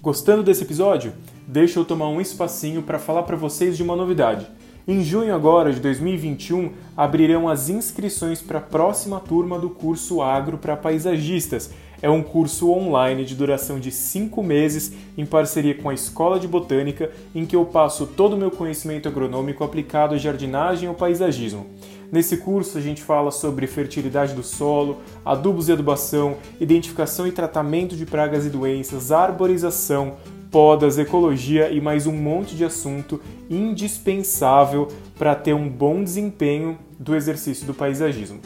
Gostando 0.00 0.42
desse 0.42 0.62
episódio? 0.62 1.12
Deixa 1.46 1.78
eu 1.78 1.84
tomar 1.84 2.08
um 2.08 2.20
espacinho 2.20 2.82
para 2.82 2.98
falar 2.98 3.24
para 3.24 3.36
vocês 3.36 3.76
de 3.76 3.82
uma 3.82 3.96
novidade. 3.96 4.48
Em 4.86 5.02
junho 5.04 5.32
agora 5.32 5.72
de 5.72 5.78
2021, 5.78 6.72
abrirão 6.96 7.48
as 7.48 7.68
inscrições 7.68 8.42
para 8.42 8.58
a 8.58 8.62
próxima 8.62 9.20
turma 9.20 9.58
do 9.58 9.70
curso 9.70 10.20
Agro 10.20 10.58
para 10.58 10.76
Paisagistas. 10.76 11.70
É 12.02 12.10
um 12.10 12.20
curso 12.20 12.68
online 12.72 13.24
de 13.24 13.36
duração 13.36 13.78
de 13.78 13.92
5 13.92 14.42
meses 14.42 14.92
em 15.16 15.24
parceria 15.24 15.72
com 15.72 15.88
a 15.88 15.94
Escola 15.94 16.40
de 16.40 16.48
Botânica, 16.48 17.12
em 17.32 17.46
que 17.46 17.54
eu 17.54 17.64
passo 17.64 18.08
todo 18.08 18.32
o 18.32 18.36
meu 18.36 18.50
conhecimento 18.50 19.08
agronômico 19.08 19.62
aplicado 19.62 20.16
à 20.16 20.18
jardinagem 20.18 20.86
e 20.86 20.88
ao 20.88 20.94
paisagismo. 20.94 21.68
Nesse 22.10 22.38
curso 22.38 22.76
a 22.76 22.80
gente 22.80 23.02
fala 23.02 23.30
sobre 23.30 23.68
fertilidade 23.68 24.34
do 24.34 24.42
solo, 24.42 24.98
adubos 25.24 25.68
e 25.68 25.72
adubação, 25.72 26.36
identificação 26.60 27.26
e 27.26 27.32
tratamento 27.32 27.94
de 27.94 28.04
pragas 28.04 28.44
e 28.44 28.50
doenças, 28.50 29.12
arborização, 29.12 30.16
podas, 30.50 30.98
ecologia 30.98 31.70
e 31.70 31.80
mais 31.80 32.06
um 32.06 32.12
monte 32.12 32.56
de 32.56 32.64
assunto 32.64 33.18
indispensável 33.48 34.88
para 35.16 35.34
ter 35.36 35.54
um 35.54 35.68
bom 35.68 36.02
desempenho 36.02 36.76
do 36.98 37.14
exercício 37.14 37.64
do 37.64 37.72
paisagismo. 37.72 38.40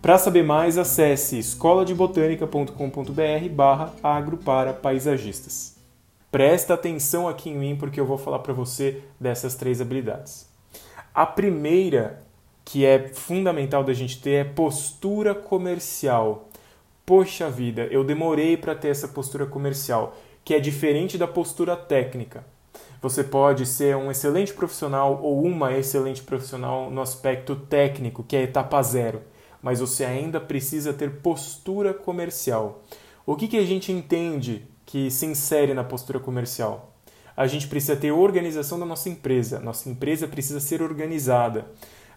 Para 0.00 0.16
saber 0.16 0.44
mais, 0.44 0.78
acesse 0.78 1.38
escoladebotanica.com.br 1.38 3.48
barra 3.50 3.92
agro 4.02 4.36
para 4.36 4.72
paisagistas. 4.72 5.76
Presta 6.30 6.74
atenção 6.74 7.26
aqui 7.26 7.50
em 7.50 7.58
mim 7.58 7.76
porque 7.76 7.98
eu 7.98 8.06
vou 8.06 8.16
falar 8.16 8.38
para 8.38 8.52
você 8.52 9.02
dessas 9.18 9.56
três 9.56 9.80
habilidades. 9.80 10.48
A 11.12 11.26
primeira, 11.26 12.22
que 12.64 12.86
é 12.86 13.08
fundamental 13.08 13.82
da 13.82 13.92
gente 13.92 14.20
ter, 14.20 14.30
é 14.30 14.44
postura 14.44 15.34
comercial. 15.34 16.48
Poxa 17.04 17.50
vida, 17.50 17.88
eu 17.90 18.04
demorei 18.04 18.56
para 18.56 18.76
ter 18.76 18.88
essa 18.88 19.08
postura 19.08 19.46
comercial 19.46 20.16
que 20.44 20.54
é 20.54 20.60
diferente 20.60 21.18
da 21.18 21.26
postura 21.26 21.76
técnica. 21.76 22.44
Você 23.02 23.24
pode 23.24 23.66
ser 23.66 23.96
um 23.96 24.10
excelente 24.10 24.54
profissional 24.54 25.20
ou 25.22 25.42
uma 25.42 25.76
excelente 25.76 26.22
profissional 26.22 26.90
no 26.90 27.00
aspecto 27.00 27.56
técnico, 27.56 28.22
que 28.22 28.36
é 28.36 28.42
etapa 28.42 28.80
zero, 28.82 29.22
mas 29.62 29.80
você 29.80 30.04
ainda 30.04 30.40
precisa 30.40 30.92
ter 30.92 31.20
postura 31.20 31.92
comercial. 31.92 32.84
O 33.26 33.36
que, 33.36 33.48
que 33.48 33.56
a 33.56 33.66
gente 33.66 33.92
entende 33.92 34.64
que 34.86 35.10
se 35.10 35.26
insere 35.26 35.74
na 35.74 35.84
postura 35.84 36.18
comercial? 36.18 36.94
A 37.36 37.46
gente 37.46 37.68
precisa 37.68 37.94
ter 37.94 38.10
organização 38.10 38.78
da 38.78 38.86
nossa 38.86 39.08
empresa, 39.08 39.60
nossa 39.60 39.88
empresa 39.88 40.26
precisa 40.26 40.60
ser 40.60 40.82
organizada. 40.82 41.66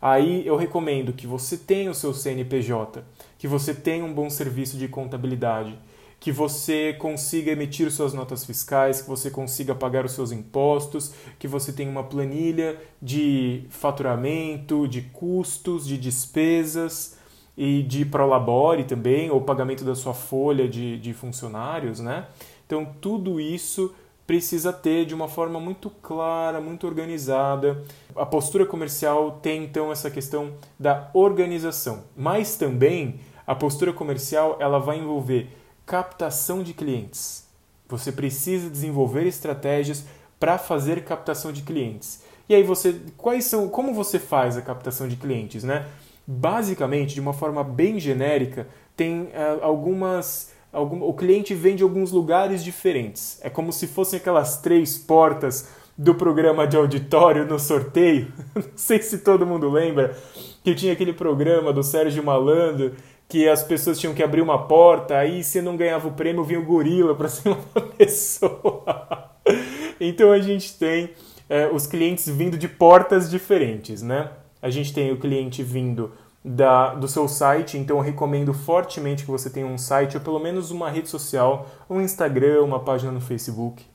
Aí 0.01 0.45
eu 0.47 0.55
recomendo 0.55 1.13
que 1.13 1.27
você 1.27 1.57
tenha 1.57 1.91
o 1.91 1.93
seu 1.93 2.13
CNPJ, 2.13 3.03
que 3.37 3.47
você 3.47 3.73
tenha 3.73 4.03
um 4.03 4.13
bom 4.13 4.29
serviço 4.31 4.77
de 4.77 4.87
contabilidade, 4.87 5.77
que 6.19 6.31
você 6.31 6.93
consiga 6.93 7.51
emitir 7.51 7.91
suas 7.91 8.13
notas 8.13 8.45
fiscais, 8.45 9.01
que 9.01 9.09
você 9.09 9.29
consiga 9.29 9.75
pagar 9.75 10.05
os 10.05 10.13
seus 10.13 10.31
impostos, 10.31 11.13
que 11.37 11.47
você 11.47 11.71
tenha 11.71 11.89
uma 11.89 12.03
planilha 12.03 12.79
de 13.01 13.65
faturamento, 13.69 14.87
de 14.87 15.01
custos, 15.01 15.85
de 15.85 15.97
despesas 15.97 17.20
e 17.57 17.83
de 17.83 18.05
prolabore 18.05 18.83
também, 18.83 19.29
ou 19.29 19.41
pagamento 19.41 19.83
da 19.83 19.95
sua 19.95 20.13
folha 20.13 20.67
de, 20.67 20.97
de 20.97 21.13
funcionários, 21.13 21.99
né? 21.99 22.27
Então, 22.65 22.85
tudo 23.01 23.39
isso 23.39 23.93
precisa 24.25 24.71
ter 24.71 25.05
de 25.05 25.13
uma 25.13 25.27
forma 25.27 25.59
muito 25.59 25.89
clara, 25.89 26.61
muito 26.61 26.87
organizada. 26.87 27.83
A 28.15 28.25
postura 28.25 28.65
comercial 28.65 29.39
tem 29.41 29.63
então 29.65 29.91
essa 29.91 30.09
questão 30.09 30.53
da 30.79 31.09
organização, 31.13 32.03
mas 32.15 32.55
também 32.55 33.19
a 33.45 33.53
postura 33.53 33.91
comercial 33.91 34.55
ela 34.59 34.79
vai 34.79 34.99
envolver 34.99 35.49
captação 35.85 36.63
de 36.63 36.73
clientes. 36.73 37.45
Você 37.89 38.11
precisa 38.11 38.69
desenvolver 38.69 39.27
estratégias 39.27 40.05
para 40.39 40.57
fazer 40.57 41.03
captação 41.03 41.51
de 41.51 41.61
clientes. 41.61 42.23
E 42.47 42.55
aí 42.55 42.63
você, 42.63 43.01
quais 43.17 43.45
são, 43.45 43.67
como 43.67 43.93
você 43.93 44.17
faz 44.17 44.55
a 44.55 44.61
captação 44.61 45.07
de 45.07 45.17
clientes, 45.17 45.63
né? 45.63 45.85
Basicamente, 46.25 47.13
de 47.13 47.21
uma 47.21 47.33
forma 47.33 47.63
bem 47.63 47.99
genérica, 47.99 48.67
tem 48.95 49.23
uh, 49.23 49.63
algumas 49.63 50.51
algum, 50.71 51.03
o 51.03 51.13
cliente 51.13 51.53
vem 51.53 51.75
de 51.75 51.83
alguns 51.83 52.11
lugares 52.11 52.63
diferentes. 52.63 53.39
É 53.43 53.49
como 53.49 53.71
se 53.71 53.87
fossem 53.87 54.17
aquelas 54.17 54.61
três 54.61 54.97
portas 54.97 55.69
do 55.97 56.15
programa 56.15 56.65
de 56.65 56.77
auditório 56.77 57.45
no 57.45 57.59
sorteio. 57.59 58.31
Não 58.55 58.63
sei 58.75 59.01
se 59.01 59.19
todo 59.19 59.45
mundo 59.45 59.69
lembra 59.69 60.15
que 60.63 60.73
tinha 60.73 60.93
aquele 60.93 61.13
programa 61.13 61.73
do 61.73 61.83
Sérgio 61.83 62.23
Malandro 62.23 62.93
que 63.27 63.47
as 63.47 63.63
pessoas 63.63 63.97
tinham 63.97 64.13
que 64.13 64.21
abrir 64.21 64.41
uma 64.41 64.67
porta, 64.67 65.17
aí 65.17 65.41
se 65.41 65.61
não 65.61 65.77
ganhava 65.77 66.05
o 66.05 66.11
prêmio 66.11 66.43
vinha 66.43 66.59
o 66.59 66.65
gorila 66.65 67.15
para 67.15 67.29
cima 67.29 67.57
da 67.73 67.79
pessoa. 67.79 69.31
então 70.01 70.33
a 70.33 70.39
gente 70.39 70.77
tem 70.77 71.11
é, 71.47 71.69
os 71.71 71.87
clientes 71.87 72.27
vindo 72.27 72.57
de 72.57 72.67
portas 72.67 73.29
diferentes, 73.29 74.01
né? 74.01 74.31
A 74.61 74.69
gente 74.69 74.93
tem 74.93 75.11
o 75.11 75.19
cliente 75.19 75.63
vindo 75.63 76.11
da, 76.43 76.93
do 76.95 77.07
seu 77.07 77.27
site, 77.27 77.77
então 77.77 77.97
eu 77.97 78.03
recomendo 78.03 78.53
fortemente 78.53 79.23
que 79.23 79.31
você 79.31 79.49
tenha 79.49 79.65
um 79.65 79.77
site 79.77 80.17
ou 80.17 80.23
pelo 80.23 80.39
menos 80.39 80.71
uma 80.71 80.89
rede 80.89 81.09
social, 81.09 81.67
um 81.89 82.01
Instagram, 82.01 82.63
uma 82.63 82.79
página 82.79 83.11
no 83.11 83.21
Facebook. 83.21 83.85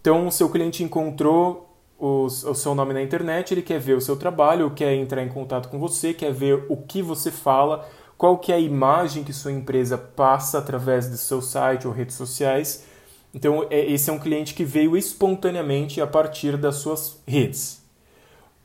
Então 0.00 0.26
o 0.26 0.32
seu 0.32 0.48
cliente 0.48 0.82
encontrou 0.82 1.68
os, 1.98 2.44
o 2.44 2.54
seu 2.54 2.74
nome 2.74 2.94
na 2.94 3.02
internet, 3.02 3.52
ele 3.52 3.62
quer 3.62 3.78
ver 3.78 3.94
o 3.94 4.00
seu 4.00 4.16
trabalho, 4.16 4.70
quer 4.70 4.94
entrar 4.94 5.22
em 5.22 5.28
contato 5.28 5.68
com 5.68 5.78
você, 5.78 6.14
quer 6.14 6.32
ver 6.32 6.64
o 6.68 6.76
que 6.76 7.02
você 7.02 7.30
fala, 7.30 7.86
qual 8.16 8.38
que 8.38 8.52
é 8.52 8.54
a 8.54 8.60
imagem 8.60 9.24
que 9.24 9.32
sua 9.32 9.52
empresa 9.52 9.98
passa 9.98 10.58
através 10.58 11.08
do 11.08 11.16
seu 11.16 11.42
site 11.42 11.86
ou 11.86 11.92
redes 11.92 12.16
sociais. 12.16 12.84
Então, 13.32 13.66
é, 13.70 13.80
esse 13.90 14.10
é 14.10 14.12
um 14.12 14.18
cliente 14.18 14.54
que 14.54 14.64
veio 14.64 14.96
espontaneamente 14.96 16.00
a 16.00 16.06
partir 16.06 16.56
das 16.56 16.76
suas 16.76 17.22
redes. 17.26 17.79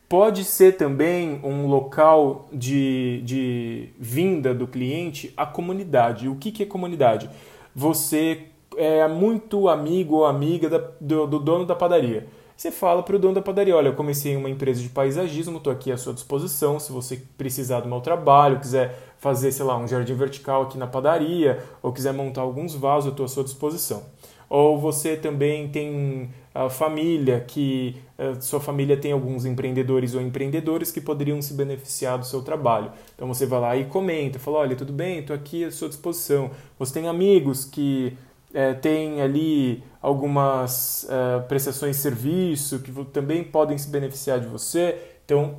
Pode 0.08 0.44
ser 0.44 0.78
também 0.78 1.40
um 1.44 1.68
local 1.68 2.48
de, 2.54 3.22
de 3.24 3.90
vinda 4.00 4.54
do 4.54 4.68
cliente 4.68 5.34
a 5.36 5.46
comunidade. 5.46 6.30
O 6.30 6.36
que, 6.36 6.52
que 6.52 6.64
é 6.64 6.66
comunidade? 6.66 7.30
Você 7.76 8.44
é 8.78 9.08
muito 9.08 9.68
amigo 9.68 10.18
ou 10.18 10.26
amiga 10.26 10.70
da, 10.70 10.78
do, 11.00 11.26
do 11.26 11.40
dono 11.40 11.66
da 11.66 11.76
padaria 11.76 12.28
você 12.56 12.72
fala 12.72 13.04
para 13.04 13.16
o 13.18 13.20
dono 13.20 13.34
da 13.34 13.42
padaria: 13.42 13.76
olha, 13.76 13.90
eu 13.90 13.96
comecei 13.96 14.36
uma 14.36 14.50
empresa 14.50 14.82
de 14.82 14.88
paisagismo, 14.88 15.58
estou 15.58 15.74
aqui 15.74 15.92
à 15.92 15.98
sua 15.98 16.14
disposição. 16.14 16.80
Se 16.80 16.92
você 16.92 17.22
precisar 17.38 17.82
do 17.82 17.90
meu 17.90 18.00
trabalho, 18.00 18.60
quiser 18.60 18.98
fazer, 19.18 19.52
sei 19.52 19.66
lá, 19.66 19.78
um 19.78 19.88
jardim 19.88 20.14
vertical 20.14 20.64
aqui 20.64 20.78
na 20.78 20.88
padaria, 20.88 21.62
ou 21.84 21.92
quiser 21.92 22.14
montar 22.14 22.42
alguns 22.42 22.74
vasos, 22.74 23.08
eu 23.08 23.12
estou 23.12 23.26
à 23.26 23.30
sua 23.30 23.44
disposição. 23.44 24.04
Ou 24.50 24.80
você 24.80 25.18
também 25.18 25.68
tem 25.68 26.30
a 26.54 26.70
família, 26.70 27.42
que 27.42 27.98
sua 28.40 28.60
família 28.60 28.96
tem 28.96 29.12
alguns 29.12 29.46
empreendedores 29.46 30.16
ou 30.16 30.22
empreendedores 30.22 30.92
que 30.92 31.02
poderiam 31.02 31.42
se 31.42 31.54
beneficiar 31.54 32.18
do 32.18 32.26
seu 32.26 32.42
trabalho. 32.42 32.92
Então 33.14 33.28
você 33.28 33.46
vai 33.46 33.60
lá 33.60 33.76
e 33.76 33.86
comenta, 33.86 34.40
fala: 34.40 34.60
olha, 34.60 34.76
tudo 34.76 34.94
bem, 34.94 35.20
estou 35.20 35.36
aqui 35.36 35.66
à 35.66 35.72
sua 35.72 35.90
disposição. 35.90 36.52
Você 36.80 36.94
tem 36.94 37.08
amigos 37.08 37.66
que 37.66 38.18
é, 38.54 38.74
tem 38.74 39.22
ali 39.22 39.84
algumas 40.02 41.06
é, 41.10 41.42
prestações 41.42 41.98
de 41.98 42.02
serviço 42.02 42.80
que 42.80 42.92
também 43.06 43.44
podem 43.44 43.78
se 43.78 43.90
beneficiar 43.90 44.40
de 44.40 44.48
você. 44.48 44.98
Então, 45.26 45.58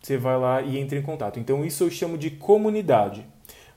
você 0.00 0.16
vai 0.16 0.38
lá 0.38 0.62
e 0.62 0.78
entra 0.78 0.98
em 0.98 1.02
contato. 1.02 1.38
Então, 1.38 1.62
isso 1.62 1.84
eu 1.84 1.90
chamo 1.90 2.16
de 2.16 2.30
comunidade. 2.30 3.26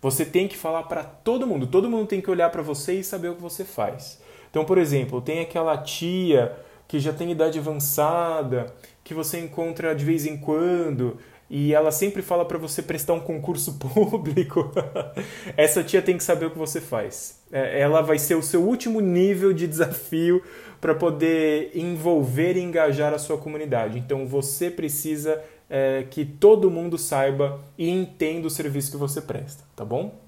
Você 0.02 0.26
tem 0.26 0.48
que 0.48 0.56
falar 0.56 0.84
para 0.84 1.04
todo 1.04 1.46
mundo. 1.46 1.67
Todo 1.67 1.89
mundo 1.89 2.08
tem 2.08 2.22
que 2.22 2.32
olhar 2.32 2.50
para 2.50 2.62
você 2.62 2.94
e 2.94 3.04
saber 3.04 3.30
o 3.30 3.36
que 3.36 3.41
você 3.41 3.65
faz. 3.65 4.22
Então, 4.50 4.63
por 4.63 4.78
exemplo, 4.78 5.22
tem 5.22 5.41
aquela 5.41 5.78
tia 5.78 6.56
que 6.92 7.00
já 7.00 7.14
tem 7.14 7.32
idade 7.32 7.58
avançada, 7.58 8.66
que 9.02 9.14
você 9.14 9.40
encontra 9.40 9.96
de 9.96 10.04
vez 10.04 10.26
em 10.26 10.36
quando, 10.36 11.18
e 11.50 11.74
ela 11.74 11.90
sempre 11.90 12.22
fala 12.22 12.44
para 12.44 12.58
você 12.58 12.82
prestar 12.82 13.14
um 13.14 13.22
concurso 13.22 13.76
público. 13.80 14.70
Essa 15.56 15.82
tia 15.86 16.02
tem 16.02 16.18
que 16.18 16.24
saber 16.24 16.48
o 16.48 16.52
que 16.52 16.58
você 16.58 16.82
faz. 16.82 17.40
É, 17.50 17.80
ela 17.80 18.02
vai 18.02 18.20
ser 18.20 18.36
o 18.36 18.44
seu 18.44 18.62
último 18.62 19.00
nível 19.00 19.54
de 19.54 19.68
desafio 19.68 20.44
para 20.82 20.94
poder 20.94 21.72
envolver 21.74 22.58
e 22.58 22.62
engajar 22.62 23.14
a 23.14 23.18
sua 23.18 23.38
comunidade. 23.38 23.98
Então 23.98 24.28
você 24.28 24.70
precisa 24.70 25.42
é, 25.70 26.06
que 26.10 26.26
todo 26.26 26.70
mundo 26.70 26.98
saiba 26.98 27.62
e 27.78 27.90
entenda 27.90 28.48
o 28.48 28.50
serviço 28.50 28.92
que 28.92 28.98
você 28.98 29.22
presta, 29.22 29.64
tá 29.78 29.86
bom? 29.86 30.20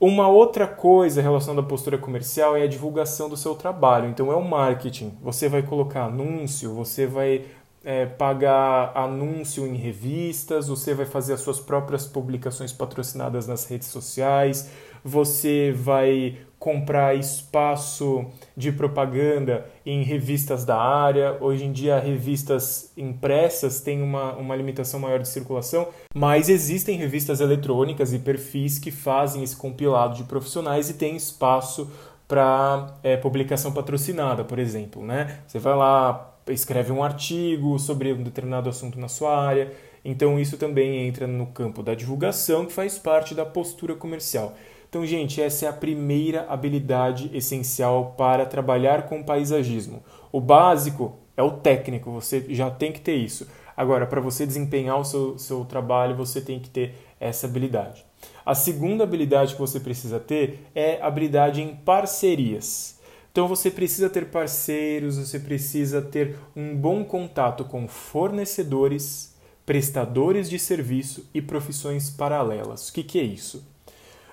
Uma 0.00 0.28
outra 0.28 0.66
coisa 0.66 1.20
relacionada 1.20 1.60
à 1.60 1.68
postura 1.68 1.98
comercial 1.98 2.56
é 2.56 2.62
a 2.62 2.68
divulgação 2.68 3.28
do 3.28 3.36
seu 3.36 3.56
trabalho. 3.56 4.08
Então 4.08 4.30
é 4.30 4.36
o 4.36 4.42
marketing. 4.42 5.18
Você 5.20 5.48
vai 5.48 5.62
colocar 5.62 6.04
anúncio, 6.04 6.72
você 6.72 7.04
vai 7.04 7.46
é, 7.84 8.06
pagar 8.06 8.92
anúncio 8.94 9.66
em 9.66 9.74
revistas, 9.74 10.68
você 10.68 10.94
vai 10.94 11.06
fazer 11.06 11.32
as 11.32 11.40
suas 11.40 11.58
próprias 11.58 12.06
publicações 12.06 12.72
patrocinadas 12.72 13.48
nas 13.48 13.64
redes 13.64 13.88
sociais, 13.88 14.70
você 15.02 15.72
vai 15.72 16.38
comprar 16.58 17.14
espaço 17.14 18.26
de 18.56 18.72
propaganda 18.72 19.66
em 19.86 20.02
revistas 20.02 20.64
da 20.64 20.76
área. 20.76 21.36
Hoje 21.40 21.64
em 21.64 21.72
dia, 21.72 21.98
revistas 21.98 22.92
impressas 22.96 23.80
têm 23.80 24.02
uma, 24.02 24.34
uma 24.34 24.56
limitação 24.56 24.98
maior 24.98 25.20
de 25.20 25.28
circulação, 25.28 25.88
mas 26.14 26.48
existem 26.48 26.96
revistas 26.96 27.40
eletrônicas 27.40 28.12
e 28.12 28.18
perfis 28.18 28.78
que 28.78 28.90
fazem 28.90 29.42
esse 29.42 29.56
compilado 29.56 30.16
de 30.16 30.24
profissionais 30.24 30.90
e 30.90 30.94
tem 30.94 31.14
espaço 31.14 31.90
para 32.26 32.98
é, 33.02 33.16
publicação 33.16 33.72
patrocinada, 33.72 34.44
por 34.44 34.58
exemplo. 34.58 35.04
Né? 35.04 35.38
Você 35.46 35.58
vai 35.58 35.76
lá, 35.76 36.34
escreve 36.48 36.92
um 36.92 37.02
artigo 37.02 37.78
sobre 37.78 38.12
um 38.12 38.22
determinado 38.22 38.68
assunto 38.68 38.98
na 38.98 39.08
sua 39.08 39.40
área. 39.40 39.72
Então 40.04 40.38
isso 40.38 40.56
também 40.56 41.06
entra 41.06 41.26
no 41.26 41.46
campo 41.46 41.82
da 41.82 41.94
divulgação, 41.94 42.66
que 42.66 42.72
faz 42.72 42.98
parte 42.98 43.34
da 43.34 43.46
postura 43.46 43.94
comercial. 43.94 44.54
Então, 44.88 45.04
gente, 45.04 45.40
essa 45.40 45.66
é 45.66 45.68
a 45.68 45.72
primeira 45.72 46.46
habilidade 46.48 47.30
essencial 47.34 48.14
para 48.16 48.46
trabalhar 48.46 49.02
com 49.06 49.22
paisagismo. 49.22 50.02
O 50.32 50.40
básico 50.40 51.16
é 51.36 51.42
o 51.42 51.50
técnico, 51.50 52.10
você 52.10 52.46
já 52.48 52.70
tem 52.70 52.90
que 52.90 53.00
ter 53.00 53.16
isso. 53.16 53.46
Agora, 53.76 54.06
para 54.06 54.20
você 54.20 54.46
desempenhar 54.46 54.98
o 54.98 55.04
seu, 55.04 55.38
seu 55.38 55.64
trabalho, 55.64 56.16
você 56.16 56.40
tem 56.40 56.58
que 56.58 56.70
ter 56.70 56.94
essa 57.20 57.46
habilidade. 57.46 58.04
A 58.44 58.54
segunda 58.54 59.04
habilidade 59.04 59.54
que 59.54 59.60
você 59.60 59.78
precisa 59.78 60.18
ter 60.18 60.66
é 60.74 61.00
habilidade 61.02 61.60
em 61.62 61.76
parcerias. 61.76 62.98
Então 63.30 63.46
você 63.46 63.70
precisa 63.70 64.10
ter 64.10 64.30
parceiros, 64.30 65.16
você 65.16 65.38
precisa 65.38 66.02
ter 66.02 66.36
um 66.56 66.74
bom 66.74 67.04
contato 67.04 67.64
com 67.64 67.86
fornecedores, 67.86 69.36
prestadores 69.64 70.50
de 70.50 70.58
serviço 70.58 71.28
e 71.32 71.40
profissões 71.40 72.10
paralelas. 72.10 72.88
O 72.88 72.92
que, 72.92 73.04
que 73.04 73.20
é 73.20 73.22
isso? 73.22 73.64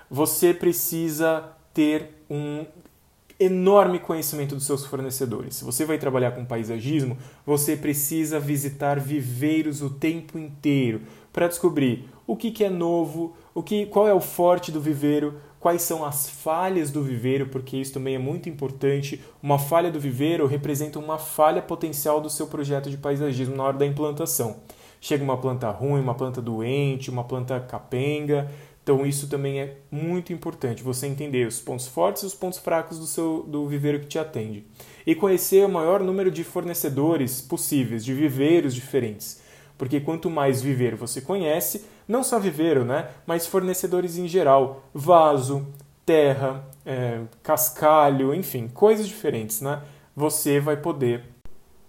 Você 0.09 0.53
precisa 0.53 1.51
ter 1.73 2.23
um 2.29 2.65
enorme 3.39 3.99
conhecimento 3.99 4.55
dos 4.55 4.65
seus 4.65 4.85
fornecedores. 4.85 5.55
Se 5.55 5.65
você 5.65 5.85
vai 5.85 5.97
trabalhar 5.97 6.31
com 6.31 6.45
paisagismo, 6.45 7.17
você 7.45 7.75
precisa 7.75 8.39
visitar 8.39 8.99
viveiros 8.99 9.81
o 9.81 9.89
tempo 9.89 10.37
inteiro 10.39 11.01
para 11.33 11.47
descobrir 11.47 12.07
o 12.25 12.35
que, 12.35 12.49
que 12.49 12.63
é 12.63 12.69
novo, 12.69 13.35
o 13.53 13.61
que, 13.61 13.85
qual 13.87 14.07
é 14.07 14.13
o 14.13 14.21
forte 14.21 14.71
do 14.71 14.79
viveiro, 14.79 15.35
quais 15.59 15.81
são 15.81 16.05
as 16.05 16.29
falhas 16.29 16.91
do 16.91 17.03
viveiro, 17.03 17.47
porque 17.47 17.75
isso 17.75 17.93
também 17.93 18.15
é 18.15 18.19
muito 18.19 18.47
importante. 18.47 19.21
Uma 19.43 19.59
falha 19.59 19.91
do 19.91 19.99
viveiro 19.99 20.47
representa 20.47 20.97
uma 20.97 21.17
falha 21.17 21.61
potencial 21.61 22.21
do 22.21 22.29
seu 22.29 22.47
projeto 22.47 22.89
de 22.89 22.97
paisagismo 22.97 23.55
na 23.55 23.63
hora 23.63 23.77
da 23.77 23.85
implantação. 23.85 24.57
Chega 25.01 25.23
uma 25.23 25.37
planta 25.37 25.69
ruim, 25.69 25.99
uma 25.99 26.15
planta 26.15 26.41
doente, 26.41 27.11
uma 27.11 27.23
planta 27.23 27.59
capenga. 27.59 28.49
Então 28.85 29.03
isso 29.03 29.27
também 29.27 29.59
é 29.59 29.77
muito 29.89 30.31
importante, 30.31 30.83
você 30.83 31.07
entender 31.07 31.47
os 31.47 31.59
pontos 31.59 31.87
fortes 31.87 32.21
e 32.21 32.27
os 32.27 32.35
pontos 32.35 32.59
fracos 32.59 32.99
do 32.99 33.07
seu 33.07 33.41
do 33.41 33.67
viveiro 33.67 33.99
que 33.99 34.05
te 34.05 34.19
atende. 34.19 34.63
E 35.07 35.15
conhecer 35.15 35.65
o 35.65 35.69
maior 35.69 36.01
número 36.01 36.29
de 36.29 36.43
fornecedores 36.43 37.41
possíveis, 37.41 38.05
de 38.05 38.13
viveiros 38.13 38.75
diferentes. 38.75 39.41
Porque 39.75 39.99
quanto 39.99 40.29
mais 40.29 40.61
viveiro 40.61 40.95
você 40.95 41.19
conhece, 41.19 41.83
não 42.07 42.23
só 42.23 42.37
viveiro, 42.37 42.85
né? 42.85 43.09
Mas 43.25 43.47
fornecedores 43.47 44.19
em 44.19 44.27
geral, 44.27 44.83
vaso, 44.93 45.65
terra, 46.05 46.63
é, 46.85 47.21
cascalho, 47.41 48.35
enfim, 48.35 48.67
coisas 48.67 49.07
diferentes, 49.07 49.61
né? 49.61 49.81
Você 50.15 50.59
vai 50.59 50.77
poder 50.77 51.23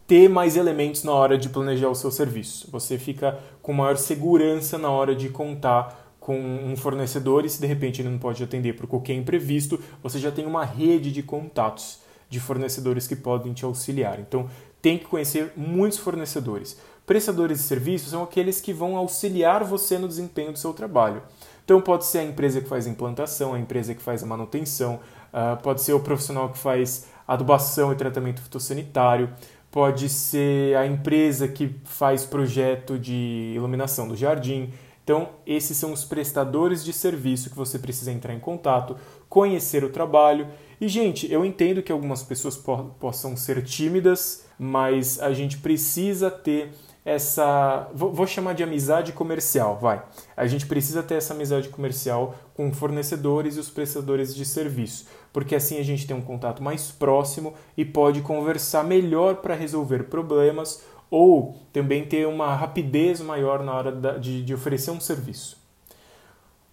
ter 0.06 0.30
mais 0.30 0.56
elementos 0.56 1.04
na 1.04 1.12
hora 1.12 1.36
de 1.36 1.50
planejar 1.50 1.90
o 1.90 1.94
seu 1.94 2.10
serviço. 2.10 2.70
Você 2.70 2.96
fica 2.96 3.38
com 3.60 3.74
maior 3.74 3.98
segurança 3.98 4.78
na 4.78 4.90
hora 4.90 5.14
de 5.14 5.28
contar 5.28 6.05
com 6.26 6.36
um 6.36 6.76
fornecedor 6.76 7.44
e 7.44 7.48
se 7.48 7.60
de 7.60 7.68
repente 7.68 8.02
ele 8.02 8.08
não 8.08 8.18
pode 8.18 8.42
atender 8.42 8.74
por 8.74 8.88
qualquer 8.88 9.14
imprevisto, 9.14 9.78
você 10.02 10.18
já 10.18 10.32
tem 10.32 10.44
uma 10.44 10.64
rede 10.64 11.12
de 11.12 11.22
contatos 11.22 12.00
de 12.28 12.40
fornecedores 12.40 13.06
que 13.06 13.14
podem 13.14 13.52
te 13.52 13.64
auxiliar. 13.64 14.18
Então, 14.18 14.50
tem 14.82 14.98
que 14.98 15.04
conhecer 15.04 15.52
muitos 15.56 16.00
fornecedores. 16.00 16.80
Prestadores 17.06 17.58
de 17.58 17.64
serviços 17.64 18.10
são 18.10 18.24
aqueles 18.24 18.60
que 18.60 18.72
vão 18.72 18.96
auxiliar 18.96 19.62
você 19.62 19.98
no 19.98 20.08
desempenho 20.08 20.50
do 20.50 20.58
seu 20.58 20.72
trabalho. 20.72 21.22
Então 21.64 21.80
pode 21.80 22.04
ser 22.04 22.18
a 22.18 22.24
empresa 22.24 22.60
que 22.60 22.68
faz 22.68 22.88
a 22.88 22.90
implantação, 22.90 23.54
a 23.54 23.58
empresa 23.60 23.94
que 23.94 24.02
faz 24.02 24.24
a 24.24 24.26
manutenção, 24.26 24.98
uh, 25.32 25.62
pode 25.62 25.80
ser 25.80 25.92
o 25.92 26.00
profissional 26.00 26.48
que 26.48 26.58
faz 26.58 27.06
adubação 27.26 27.92
e 27.92 27.94
tratamento 27.94 28.42
fitossanitário, 28.42 29.30
pode 29.70 30.08
ser 30.08 30.76
a 30.76 30.86
empresa 30.86 31.46
que 31.46 31.76
faz 31.84 32.24
projeto 32.24 32.98
de 32.98 33.52
iluminação 33.54 34.08
do 34.08 34.16
jardim. 34.16 34.72
Então, 35.06 35.28
esses 35.46 35.76
são 35.76 35.92
os 35.92 36.04
prestadores 36.04 36.84
de 36.84 36.92
serviço 36.92 37.48
que 37.48 37.56
você 37.56 37.78
precisa 37.78 38.10
entrar 38.10 38.34
em 38.34 38.40
contato, 38.40 38.96
conhecer 39.28 39.84
o 39.84 39.88
trabalho. 39.88 40.48
E, 40.80 40.88
gente, 40.88 41.32
eu 41.32 41.44
entendo 41.44 41.80
que 41.80 41.92
algumas 41.92 42.24
pessoas 42.24 42.56
po 42.56 42.86
possam 42.98 43.36
ser 43.36 43.62
tímidas, 43.62 44.44
mas 44.58 45.20
a 45.20 45.32
gente 45.32 45.58
precisa 45.58 46.28
ter 46.28 46.72
essa. 47.04 47.88
Vou 47.94 48.26
chamar 48.26 48.54
de 48.54 48.64
amizade 48.64 49.12
comercial, 49.12 49.78
vai. 49.80 50.02
A 50.36 50.48
gente 50.48 50.66
precisa 50.66 51.04
ter 51.04 51.14
essa 51.14 51.34
amizade 51.34 51.68
comercial 51.68 52.34
com 52.52 52.74
fornecedores 52.74 53.56
e 53.56 53.60
os 53.60 53.70
prestadores 53.70 54.34
de 54.34 54.44
serviço, 54.44 55.06
porque 55.32 55.54
assim 55.54 55.78
a 55.78 55.84
gente 55.84 56.04
tem 56.04 56.16
um 56.16 56.20
contato 56.20 56.60
mais 56.64 56.90
próximo 56.90 57.54
e 57.76 57.84
pode 57.84 58.22
conversar 58.22 58.82
melhor 58.82 59.36
para 59.36 59.54
resolver 59.54 60.08
problemas 60.08 60.82
ou 61.10 61.56
também 61.72 62.04
ter 62.04 62.26
uma 62.26 62.54
rapidez 62.54 63.20
maior 63.20 63.62
na 63.62 63.74
hora 63.74 64.18
de, 64.18 64.42
de 64.42 64.54
oferecer 64.54 64.90
um 64.90 65.00
serviço. 65.00 65.64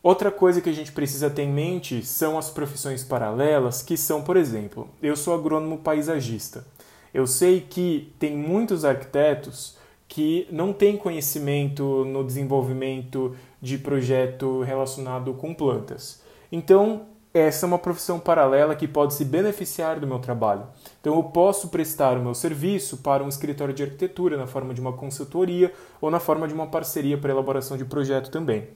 Outra 0.02 0.30
coisa 0.30 0.60
que 0.60 0.70
a 0.70 0.74
gente 0.74 0.92
precisa 0.92 1.30
ter 1.30 1.44
em 1.44 1.52
mente 1.52 2.06
são 2.06 2.38
as 2.38 2.50
profissões 2.50 3.04
paralelas, 3.04 3.82
que 3.82 3.96
são, 3.96 4.22
por 4.22 4.36
exemplo, 4.36 4.90
eu 5.02 5.16
sou 5.16 5.34
agrônomo 5.34 5.78
paisagista. 5.78 6.66
Eu 7.14 7.26
sei 7.26 7.62
que 7.62 8.12
tem 8.20 8.36
muitos 8.36 8.84
arquitetos 8.84 9.78
que 10.08 10.48
não 10.52 10.74
têm 10.74 10.98
conhecimento 10.98 12.04
no 12.06 12.24
desenvolvimento 12.24 13.36
de 13.62 13.78
projeto 13.78 14.62
relacionado 14.62 15.34
com 15.36 15.54
plantas. 15.54 16.22
Então, 16.52 17.08
essa 17.34 17.66
é 17.66 17.68
uma 17.68 17.80
profissão 17.80 18.20
paralela 18.20 18.76
que 18.76 18.88
pode 18.88 19.16
se 19.16 19.26
beneficiar 19.26 20.00
do 20.00 20.06
meu 20.06 20.20
trabalho. 20.20 20.68
Então, 21.02 21.16
eu 21.16 21.24
posso 21.24 21.70
prestar 21.70 22.16
o 22.16 22.22
meu 22.22 22.36
serviço 22.36 22.98
para 22.98 23.24
um 23.24 23.28
escritório 23.28 23.74
de 23.74 23.82
arquitetura 23.82 24.38
na 24.38 24.46
forma 24.46 24.72
de 24.72 24.80
uma 24.80 24.94
consultoria 24.94 25.74
ou 26.00 26.12
na 26.12 26.20
forma 26.20 26.48
de 26.48 26.54
uma 26.54 26.68
parceria 26.68 27.18
para 27.18 27.32
elaboração 27.32 27.76
de 27.76 27.86
projeto 27.86 28.30
também. 28.30 28.68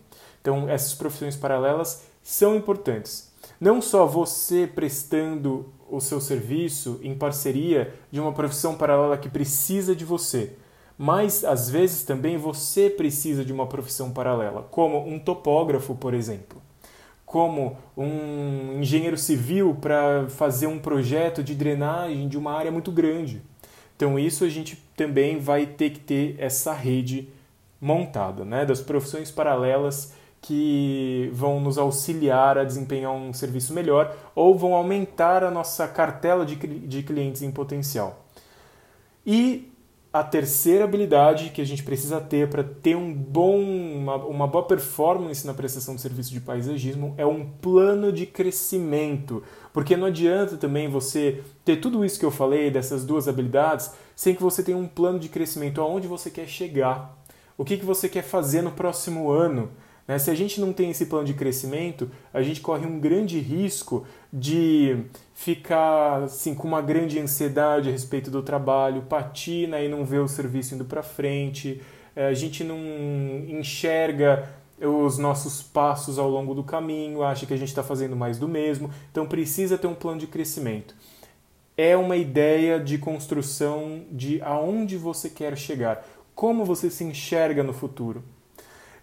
Então, 0.41 0.67
essas 0.67 0.95
profissões 0.95 1.35
paralelas 1.35 2.07
são 2.23 2.55
importantes. 2.55 3.31
Não 3.61 3.79
só 3.79 4.07
você 4.07 4.65
prestando 4.65 5.71
o 5.87 6.01
seu 6.01 6.19
serviço 6.19 6.99
em 7.03 7.15
parceria 7.15 7.93
de 8.11 8.19
uma 8.19 8.33
profissão 8.33 8.75
paralela 8.75 9.17
que 9.17 9.29
precisa 9.29 9.95
de 9.95 10.03
você, 10.03 10.55
mas 10.97 11.45
às 11.45 11.69
vezes 11.69 12.03
também 12.03 12.37
você 12.37 12.89
precisa 12.89 13.45
de 13.45 13.53
uma 13.53 13.67
profissão 13.67 14.09
paralela, 14.09 14.63
como 14.71 15.07
um 15.07 15.19
topógrafo, 15.19 15.93
por 15.93 16.15
exemplo 16.15 16.66
como 17.27 17.75
um 17.95 18.79
engenheiro 18.79 19.17
civil 19.17 19.77
para 19.79 20.29
fazer 20.29 20.65
um 20.65 20.79
projeto 20.79 21.43
de 21.43 21.53
drenagem 21.53 22.29
de 22.29 22.37
uma 22.37 22.53
área 22.53 22.71
muito 22.71 22.89
grande. 22.89 23.41
Então 23.97 24.17
isso 24.17 24.45
a 24.45 24.49
gente 24.49 24.81
também 24.95 25.37
vai 25.37 25.65
ter 25.65 25.89
que 25.89 25.99
ter 25.99 26.35
essa 26.39 26.71
rede 26.71 27.27
montada, 27.81 28.45
né, 28.45 28.65
das 28.65 28.79
profissões 28.79 29.29
paralelas 29.29 30.13
que 30.41 31.29
vão 31.33 31.59
nos 31.59 31.77
auxiliar 31.77 32.57
a 32.57 32.63
desempenhar 32.63 33.11
um 33.11 33.33
serviço 33.33 33.73
melhor 33.73 34.15
ou 34.33 34.57
vão 34.57 34.73
aumentar 34.73 35.43
a 35.43 35.51
nossa 35.51 35.85
cartela 35.85 36.45
de, 36.45 36.55
de 36.55 37.03
clientes 37.03 37.41
em 37.41 37.51
potencial. 37.51 38.25
E 39.25 39.69
a 40.11 40.23
terceira 40.23 40.85
habilidade 40.85 41.49
que 41.49 41.61
a 41.61 41.65
gente 41.65 41.83
precisa 41.83 42.19
ter 42.19 42.49
para 42.49 42.63
ter 42.63 42.95
um 42.95 43.13
bom, 43.13 43.59
uma, 43.59 44.15
uma, 44.15 44.47
boa 44.47 44.65
performance 44.65 45.45
na 45.45 45.53
prestação 45.53 45.95
de 45.95 46.01
serviço 46.01 46.31
de 46.31 46.39
paisagismo 46.39 47.13
é 47.17 47.25
um 47.25 47.45
plano 47.45 48.11
de 48.11 48.25
crescimento. 48.25 49.43
Porque 49.73 49.97
não 49.97 50.07
adianta 50.07 50.57
também 50.57 50.89
você 50.89 51.43
ter 51.63 51.77
tudo 51.77 52.03
isso 52.05 52.19
que 52.19 52.25
eu 52.25 52.31
falei, 52.31 52.71
dessas 52.71 53.05
duas 53.05 53.27
habilidades, 53.27 53.91
sem 54.15 54.33
que 54.33 54.41
você 54.41 54.63
tenha 54.63 54.77
um 54.77 54.87
plano 54.87 55.19
de 55.19 55.29
crescimento 55.29 55.81
aonde 55.81 56.07
você 56.07 56.31
quer 56.31 56.47
chegar. 56.47 57.15
O 57.57 57.65
que, 57.65 57.77
que 57.77 57.85
você 57.85 58.07
quer 58.07 58.23
fazer 58.23 58.61
no 58.61 58.71
próximo 58.71 59.29
ano? 59.29 59.69
Né? 60.07 60.17
Se 60.17 60.31
a 60.31 60.35
gente 60.35 60.61
não 60.61 60.71
tem 60.71 60.89
esse 60.89 61.07
plano 61.07 61.25
de 61.25 61.33
crescimento, 61.33 62.09
a 62.33 62.41
gente 62.41 62.61
corre 62.61 62.85
um 62.85 62.99
grande 62.99 63.39
risco 63.39 64.05
de 64.31 65.03
ficar 65.33 66.23
assim, 66.23 66.55
com 66.55 66.67
uma 66.67 66.81
grande 66.81 67.19
ansiedade 67.19 67.89
a 67.89 67.91
respeito 67.91 68.31
do 68.31 68.41
trabalho, 68.41 69.03
patina 69.03 69.81
e 69.81 69.89
não 69.89 70.05
vê 70.05 70.17
o 70.19 70.27
serviço 70.27 70.75
indo 70.75 70.85
para 70.85 71.03
frente, 71.03 71.81
é, 72.15 72.27
a 72.27 72.33
gente 72.33 72.63
não 72.63 72.77
enxerga 73.47 74.49
os 74.79 75.17
nossos 75.17 75.61
passos 75.61 76.19
ao 76.19 76.29
longo 76.29 76.53
do 76.53 76.63
caminho, 76.63 77.23
acha 77.23 77.45
que 77.45 77.53
a 77.53 77.57
gente 77.57 77.69
está 77.69 77.83
fazendo 77.83 78.15
mais 78.15 78.37
do 78.37 78.47
mesmo, 78.47 78.91
então 79.11 79.25
precisa 79.25 79.77
ter 79.77 79.87
um 79.87 79.95
plano 79.95 80.19
de 80.19 80.27
crescimento. 80.27 80.95
É 81.75 81.95
uma 81.95 82.15
ideia 82.15 82.79
de 82.79 82.97
construção 82.97 84.03
de 84.11 84.41
aonde 84.41 84.97
você 84.97 85.29
quer 85.29 85.55
chegar, 85.57 86.07
como 86.33 86.65
você 86.65 86.89
se 86.89 87.03
enxerga 87.03 87.63
no 87.63 87.73
futuro. 87.73 88.23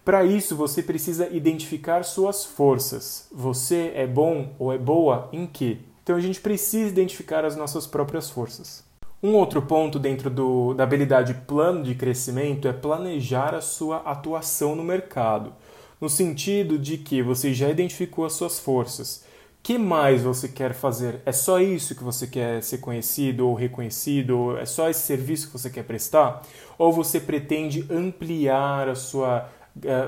Para 0.05 0.23
isso, 0.23 0.55
você 0.55 0.83
precisa 0.83 1.27
identificar 1.29 2.03
suas 2.03 2.45
forças. 2.45 3.27
Você 3.33 3.91
é 3.95 4.05
bom 4.05 4.53
ou 4.59 4.71
é 4.71 4.77
boa 4.77 5.27
em 5.33 5.47
quê? 5.47 5.79
Então 6.03 6.15
a 6.15 6.19
gente 6.21 6.39
precisa 6.39 6.87
identificar 6.87 7.43
as 7.43 7.55
nossas 7.55 7.87
próprias 7.87 8.29
forças. 8.29 8.83
Um 9.23 9.33
outro 9.33 9.63
ponto 9.63 9.97
dentro 9.97 10.29
do, 10.29 10.75
da 10.75 10.83
habilidade 10.83 11.33
plano 11.47 11.81
de 11.81 11.95
crescimento 11.95 12.67
é 12.67 12.73
planejar 12.73 13.55
a 13.55 13.61
sua 13.61 13.97
atuação 13.97 14.75
no 14.75 14.83
mercado, 14.83 15.51
no 15.99 16.07
sentido 16.07 16.77
de 16.77 16.99
que 16.99 17.23
você 17.23 17.51
já 17.51 17.67
identificou 17.67 18.25
as 18.25 18.33
suas 18.33 18.59
forças. 18.59 19.25
que 19.63 19.79
mais 19.79 20.21
você 20.21 20.47
quer 20.47 20.75
fazer? 20.75 21.21
É 21.25 21.31
só 21.31 21.59
isso 21.59 21.95
que 21.95 22.03
você 22.03 22.27
quer 22.27 22.61
ser 22.61 22.77
conhecido 22.77 23.47
ou 23.47 23.55
reconhecido? 23.55 24.55
É 24.59 24.65
só 24.67 24.87
esse 24.87 25.01
serviço 25.01 25.47
que 25.47 25.53
você 25.53 25.71
quer 25.71 25.83
prestar? 25.83 26.43
Ou 26.77 26.93
você 26.93 27.19
pretende 27.19 27.87
ampliar 27.89 28.87
a 28.87 28.93
sua 28.93 29.49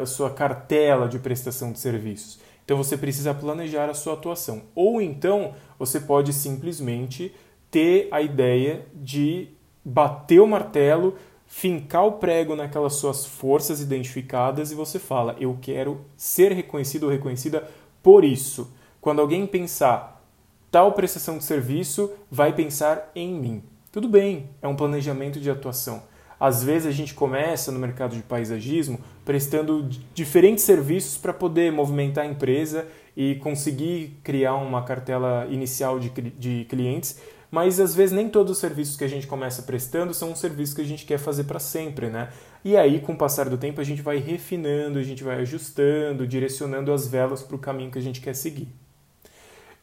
a 0.01 0.05
sua 0.05 0.29
cartela 0.29 1.07
de 1.07 1.19
prestação 1.19 1.71
de 1.71 1.79
serviços. 1.79 2.39
Então 2.63 2.77
você 2.77 2.97
precisa 2.97 3.33
planejar 3.33 3.89
a 3.89 3.93
sua 3.93 4.13
atuação. 4.13 4.63
Ou 4.75 5.01
então 5.01 5.53
você 5.79 5.99
pode 5.99 6.33
simplesmente 6.33 7.33
ter 7.71 8.07
a 8.11 8.21
ideia 8.21 8.85
de 8.93 9.49
bater 9.83 10.41
o 10.41 10.47
martelo, 10.47 11.15
fincar 11.45 12.05
o 12.05 12.13
prego 12.13 12.55
naquelas 12.55 12.95
suas 12.95 13.25
forças 13.25 13.81
identificadas 13.81 14.71
e 14.71 14.75
você 14.75 14.99
fala: 14.99 15.35
Eu 15.39 15.57
quero 15.61 16.01
ser 16.17 16.51
reconhecido 16.51 17.03
ou 17.03 17.09
reconhecida 17.09 17.67
por 18.03 18.23
isso. 18.25 18.71
Quando 18.99 19.21
alguém 19.21 19.47
pensar 19.47 20.21
tal 20.69 20.91
prestação 20.91 21.37
de 21.37 21.45
serviço, 21.45 22.11
vai 22.29 22.53
pensar 22.53 23.09
em 23.15 23.33
mim. 23.33 23.63
Tudo 23.91 24.09
bem, 24.09 24.49
é 24.61 24.67
um 24.67 24.75
planejamento 24.75 25.39
de 25.39 25.49
atuação. 25.49 26.03
Às 26.39 26.63
vezes 26.63 26.87
a 26.87 26.91
gente 26.91 27.13
começa 27.13 27.71
no 27.71 27.79
mercado 27.79 28.15
de 28.15 28.21
paisagismo 28.21 28.99
prestando 29.25 29.89
diferentes 30.13 30.63
serviços 30.63 31.17
para 31.17 31.33
poder 31.33 31.71
movimentar 31.71 32.25
a 32.25 32.27
empresa 32.27 32.87
e 33.15 33.35
conseguir 33.35 34.19
criar 34.23 34.55
uma 34.55 34.83
cartela 34.83 35.47
inicial 35.49 35.99
de, 35.99 36.09
de 36.09 36.65
clientes, 36.69 37.19
mas 37.49 37.79
às 37.79 37.95
vezes 37.95 38.15
nem 38.15 38.29
todos 38.29 38.51
os 38.51 38.57
serviços 38.59 38.95
que 38.95 39.03
a 39.03 39.07
gente 39.07 39.25
começa 39.25 39.63
prestando 39.63 40.13
são 40.13 40.31
os 40.31 40.39
serviços 40.39 40.75
que 40.75 40.81
a 40.81 40.85
gente 40.85 41.05
quer 41.05 41.17
fazer 41.17 41.45
para 41.45 41.59
sempre, 41.59 42.09
né? 42.09 42.29
E 42.63 42.75
aí, 42.75 42.99
com 42.99 43.13
o 43.13 43.17
passar 43.17 43.49
do 43.49 43.57
tempo, 43.57 43.79
a 43.79 43.83
gente 43.83 44.01
vai 44.01 44.17
refinando, 44.17 44.99
a 44.99 45.03
gente 45.03 45.23
vai 45.23 45.39
ajustando, 45.39 46.27
direcionando 46.27 46.91
as 46.91 47.07
velas 47.07 47.41
para 47.41 47.55
o 47.55 47.59
caminho 47.59 47.89
que 47.89 47.97
a 47.97 48.01
gente 48.01 48.19
quer 48.19 48.35
seguir. 48.35 48.67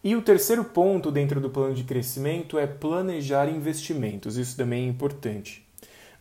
E 0.02 0.14
o 0.14 0.20
terceiro 0.20 0.62
ponto 0.62 1.10
dentro 1.10 1.40
do 1.40 1.48
plano 1.48 1.74
de 1.74 1.82
crescimento 1.82 2.58
é 2.58 2.66
planejar 2.66 3.48
investimentos. 3.48 4.36
Isso 4.36 4.54
também 4.54 4.84
é 4.84 4.88
importante. 4.88 5.63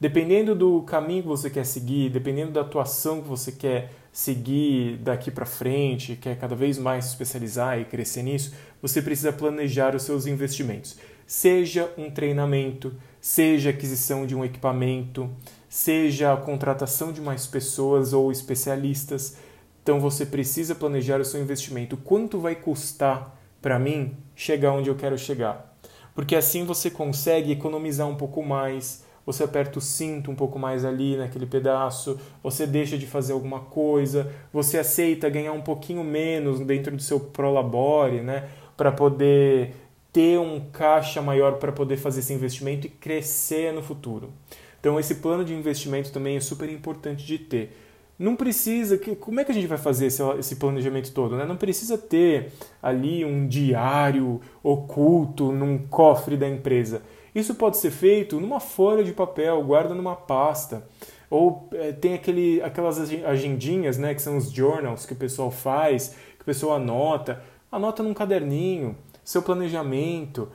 Dependendo 0.04 0.54
do 0.54 0.82
caminho 0.82 1.22
que 1.22 1.30
você 1.30 1.50
quer 1.50 1.66
seguir, 1.66 2.10
dependendo 2.10 2.52
da 2.52 2.60
atuação 2.60 3.22
que 3.22 3.30
você 3.30 3.54
quer 3.54 3.90
seguir 4.12 4.98
daqui 4.98 5.32
para 5.32 5.46
frente, 5.46 6.18
quer 6.18 6.38
cada 6.38 6.54
vez 6.54 6.78
mais 6.78 7.06
se 7.06 7.12
especializar 7.12 7.80
e 7.80 7.86
crescer 7.86 8.22
nisso, 8.22 8.54
você 8.82 9.02
precisa 9.02 9.32
planejar 9.32 9.96
os 9.96 10.04
seus 10.04 10.28
investimentos. 10.28 10.98
Seja 11.26 11.90
um 11.98 12.12
treinamento, 12.12 12.94
seja 13.22 13.70
aquisição 13.70 14.26
de 14.26 14.36
um 14.36 14.44
equipamento, 14.44 15.30
seja 15.70 16.34
a 16.34 16.38
contratação 16.38 17.14
de 17.14 17.22
mais 17.22 17.48
pessoas 17.48 18.12
ou 18.12 18.30
especialistas. 18.30 19.38
Então 19.82 20.02
você 20.02 20.26
precisa 20.26 20.76
planejar 20.76 21.22
o 21.22 21.26
seu 21.26 21.42
investimento. 21.42 21.96
Quanto 21.96 22.42
vai 22.42 22.56
custar 22.56 23.40
para 23.62 23.80
mim 23.80 24.18
chegar 24.36 24.74
onde 24.74 24.90
eu 24.90 24.96
quero 24.96 25.18
chegar? 25.18 25.74
Porque 26.14 26.36
assim 26.36 26.66
você 26.66 26.90
consegue 26.90 27.54
economizar 27.54 28.06
um 28.06 28.16
pouco 28.16 28.44
mais, 28.44 29.03
você 29.26 29.44
aperta 29.44 29.80
o 29.80 29.82
cinto 29.82 30.30
um 30.30 30.36
pouco 30.36 30.60
mais 30.60 30.84
ali 30.84 31.16
naquele 31.16 31.46
pedaço, 31.46 32.20
você 32.42 32.68
deixa 32.68 32.98
de 32.98 33.08
fazer 33.08 33.34
alguma 33.34 33.60
coisa, 33.60 34.32
você 34.52 34.78
aceita 34.78 35.30
ganhar 35.30 35.54
um 35.54 35.62
pouquinho 35.62 36.04
menos 36.04 36.60
dentro 36.60 36.96
do 36.96 37.02
seu 37.02 37.20
prolabore, 37.20 38.22
né, 38.22 38.50
para 38.76 38.92
poder 38.92 39.74
ter 40.12 40.40
um 40.40 40.60
caixa 40.72 41.22
maior 41.22 41.54
para 41.54 41.72
poder 41.72 41.98
fazer 41.98 42.20
esse 42.20 42.34
investimento 42.34 42.86
e 42.86 42.90
crescer 42.90 43.74
no 43.74 43.82
futuro. 43.82 44.32
Então 44.80 45.00
esse 45.00 45.16
plano 45.16 45.44
de 45.46 45.54
investimento 45.54 46.12
também 46.12 46.36
é 46.36 46.40
super 46.40 46.70
importante 46.70 47.26
de 47.26 47.40
ter. 47.40 47.78
Não 48.20 48.36
precisa, 48.36 48.98
como 49.20 49.40
é 49.40 49.44
que 49.44 49.52
a 49.52 49.56
gente 49.56 49.66
vai 49.66 49.78
fazer 49.78 50.06
esse, 50.06 50.22
esse 50.38 50.58
planejamento 50.58 51.12
todo? 51.12 51.36
Né? 51.36 51.46
Não 51.46 51.58
precisa 51.58 51.98
ter 51.98 52.52
ali 52.82 53.26
um 53.26 53.48
diário 53.48 54.40
oculto 54.62 55.52
num 55.52 55.80
cofre 55.80 56.38
da 56.38 56.48
empresa 56.48 57.02
Isso 57.34 57.56
pode 57.56 57.78
ser 57.78 57.92
feito 57.92 58.40
numa 58.40 58.60
folha 58.60 59.04
de 59.04 59.12
papel, 59.12 59.64
guarda 59.64 59.94
numa 59.94 60.16
pasta. 60.16 60.88
Ou 61.30 61.68
é, 61.74 61.92
tem 61.92 62.14
aquele, 62.14 62.62
aquelas 62.62 63.00
agendinhas, 63.26 63.98
né, 63.98 64.14
que 64.14 64.22
são 64.22 64.38
os 64.38 64.52
journals 64.52 65.06
que 65.06 65.14
o 65.14 65.16
pessoal 65.16 65.50
faz, 65.50 66.10
que 66.36 66.42
o 66.42 66.46
pessoal 66.46 66.76
anota. 66.76 67.42
Anota 67.72 68.04
num 68.04 68.14
caderninho, 68.14 68.96
seu 69.24 69.42
planejamento, 69.42 70.48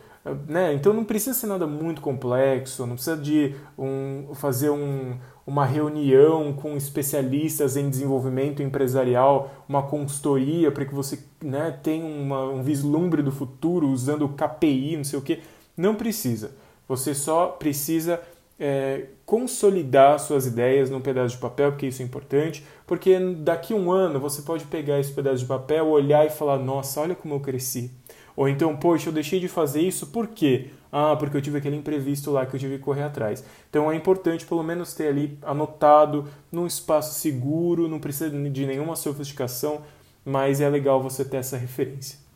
né? 0.47 0.73
Então 0.75 0.93
não 0.93 1.05
precisa 1.05 1.37
ser 1.37 1.47
nada 1.47 1.67
muito 1.67 2.01
complexo, 2.01 2.87
não 2.87 2.95
precisa 2.95 3.17
de 3.17 3.55
um, 3.79 4.35
fazer 4.35 4.71
um, 4.71 5.17
uma 5.47 5.65
reunião 5.65 6.53
com 6.53 6.77
especialistas 6.77 7.77
em 7.77 7.89
desenvolvimento 7.89 8.63
empresarial, 8.63 9.65
uma 9.69 9.83
consultoria 9.83 10.71
para 10.71 10.85
que 10.85 10.95
você 10.95 11.19
né, 11.43 11.77
tenha 11.83 12.05
uma, 12.05 12.45
um 12.45 12.63
vislumbre 12.63 13.23
do 13.23 13.33
futuro 13.33 13.89
usando 13.89 14.29
KPI, 14.29 14.97
não 14.97 15.05
sei 15.05 15.19
o 15.19 15.23
que. 15.23 15.41
Não 15.77 15.95
precisa. 15.95 16.53
Você 16.89 17.15
só 17.15 17.49
precisa 17.49 18.21
é, 18.59 19.05
consolidar 19.25 20.19
suas 20.19 20.47
ideias 20.47 20.91
num 20.91 21.01
pedaço 21.01 21.37
de 21.37 21.41
papel, 21.41 21.71
porque 21.71 21.87
isso 21.87 22.03
é 22.03 22.05
importante, 22.05 22.65
porque 22.87 23.19
daqui 23.37 23.73
a 23.73 23.77
um 23.77 23.93
ano 23.93 24.19
você 24.19 24.43
pode 24.43 24.65
pegar 24.65 24.99
esse 24.99 25.13
pedaço 25.13 25.39
de 25.39 25.47
papel, 25.47 25.87
olhar 25.87 26.27
e 26.27 26.31
falar: 26.31 26.59
nossa, 26.59 27.01
olha 27.01 27.15
como 27.15 27.35
eu 27.35 27.41
cresci. 27.41 27.91
Ou 28.35 28.49
então, 28.49 28.77
poxa, 28.77 29.09
eu 29.09 29.13
deixei 29.13 29.41
de 29.41 29.49
fazer 29.49 29.83
isso 29.83 30.07
por 30.07 30.29
quê? 30.29 30.71
Ah, 30.93 31.17
porque 31.17 31.37
eu 31.37 31.43
tive 31.43 31.59
aquele 31.59 31.77
imprevisto 31.77 32.31
lá 32.31 32.47
que 32.47 32.55
eu 32.55 32.61
tive 32.61 32.79
que 32.79 32.85
correr 32.85 33.03
atrás. 33.03 33.45
Então 33.69 33.91
é 33.91 33.97
importante 33.97 34.47
pelo 34.47 34.63
menos 34.63 34.95
ter 34.95 35.09
ali 35.09 35.39
anotado 35.43 36.27
num 36.51 36.67
espaço 36.67 37.19
seguro, 37.19 37.89
não 37.89 37.99
precisa 37.99 38.31
de 38.31 38.67
nenhuma 38.67 38.97
sofisticação, 38.97 39.83
mas 40.25 40.61
é 40.61 40.69
legal 40.69 41.03
você 41.03 41.25
ter 41.25 41.39
essa 41.39 41.57
referência. 41.57 42.28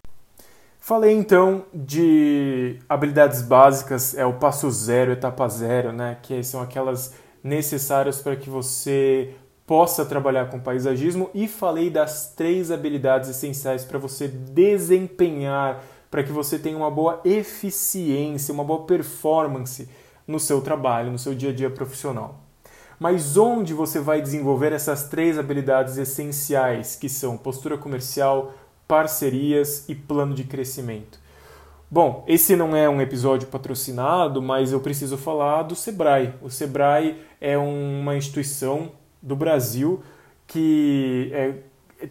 Falei 0.85 1.13
então 1.13 1.65
de 1.73 2.77
habilidades 2.89 3.41
básicas, 3.41 4.19
é 4.19 4.27
o 4.27 4.33
passo 4.33 4.69
zero, 4.69 5.13
etapa 5.13 5.49
zero, 5.49 5.93
né? 5.93 6.19
Que 6.21 6.43
são 6.43 6.61
aquelas 6.61 7.15
necessárias 7.41 8.21
para 8.21 8.35
que 8.35 8.51
você 8.51 9.33
possa 9.65 10.05
trabalhar 10.05 10.51
com 10.51 10.59
paisagismo 10.59 11.31
e 11.33 11.47
falei 11.47 11.89
das 11.89 12.35
três 12.35 12.73
habilidades 12.73 13.31
essenciais 13.31 13.85
para 13.85 13.97
você 13.97 14.27
desempenhar 14.27 15.85
para 16.11 16.25
que 16.25 16.33
você 16.33 16.59
tenha 16.59 16.77
uma 16.77 16.91
boa 16.91 17.21
eficiência, 17.25 18.53
uma 18.53 18.65
boa 18.65 18.85
performance 18.85 19.89
no 20.27 20.41
seu 20.41 20.61
trabalho, 20.61 21.13
no 21.13 21.19
seu 21.19 21.33
dia 21.33 21.51
a 21.51 21.55
dia 21.55 21.71
profissional. 21.71 22.41
Mas 22.99 23.37
onde 23.37 23.73
você 23.73 24.01
vai 24.01 24.21
desenvolver 24.21 24.73
essas 24.73 25.05
três 25.05 25.39
habilidades 25.39 25.97
essenciais, 25.97 26.97
que 26.97 27.09
são 27.09 27.37
postura 27.37 27.79
comercial, 27.79 28.53
parcerias 28.87 29.89
e 29.89 29.95
plano 29.95 30.35
de 30.35 30.45
crescimento? 30.45 31.21
Bom, 31.91 32.25
esse 32.27 32.57
não 32.57 32.75
é 32.75 32.89
um 32.89 33.01
episódio 33.01 33.49
patrocinado, 33.49 34.41
mas 34.41 34.73
eu 34.73 34.81
preciso 34.81 35.19
falar 35.19 35.63
do 35.63 35.75
Sebrae. 35.75 36.35
O 36.41 36.49
Sebrae 36.49 37.19
é 37.41 37.59
uma 37.59 38.17
instituição 38.17 38.93
do 39.21 39.37
Brasil 39.37 40.03
que 40.47 41.31
é 41.33 41.55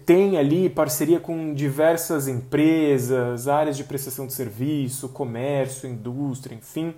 tem 0.06 0.38
ali 0.38 0.70
parceria 0.70 1.20
com 1.20 1.54
diversas 1.54 2.28
empresas, 2.28 3.48
áreas 3.48 3.76
de 3.76 3.84
prestação 3.84 4.26
de 4.26 4.34
serviço, 4.34 5.10
comércio, 5.10 5.90
indústria, 5.90 6.56
enfim. 6.56 6.94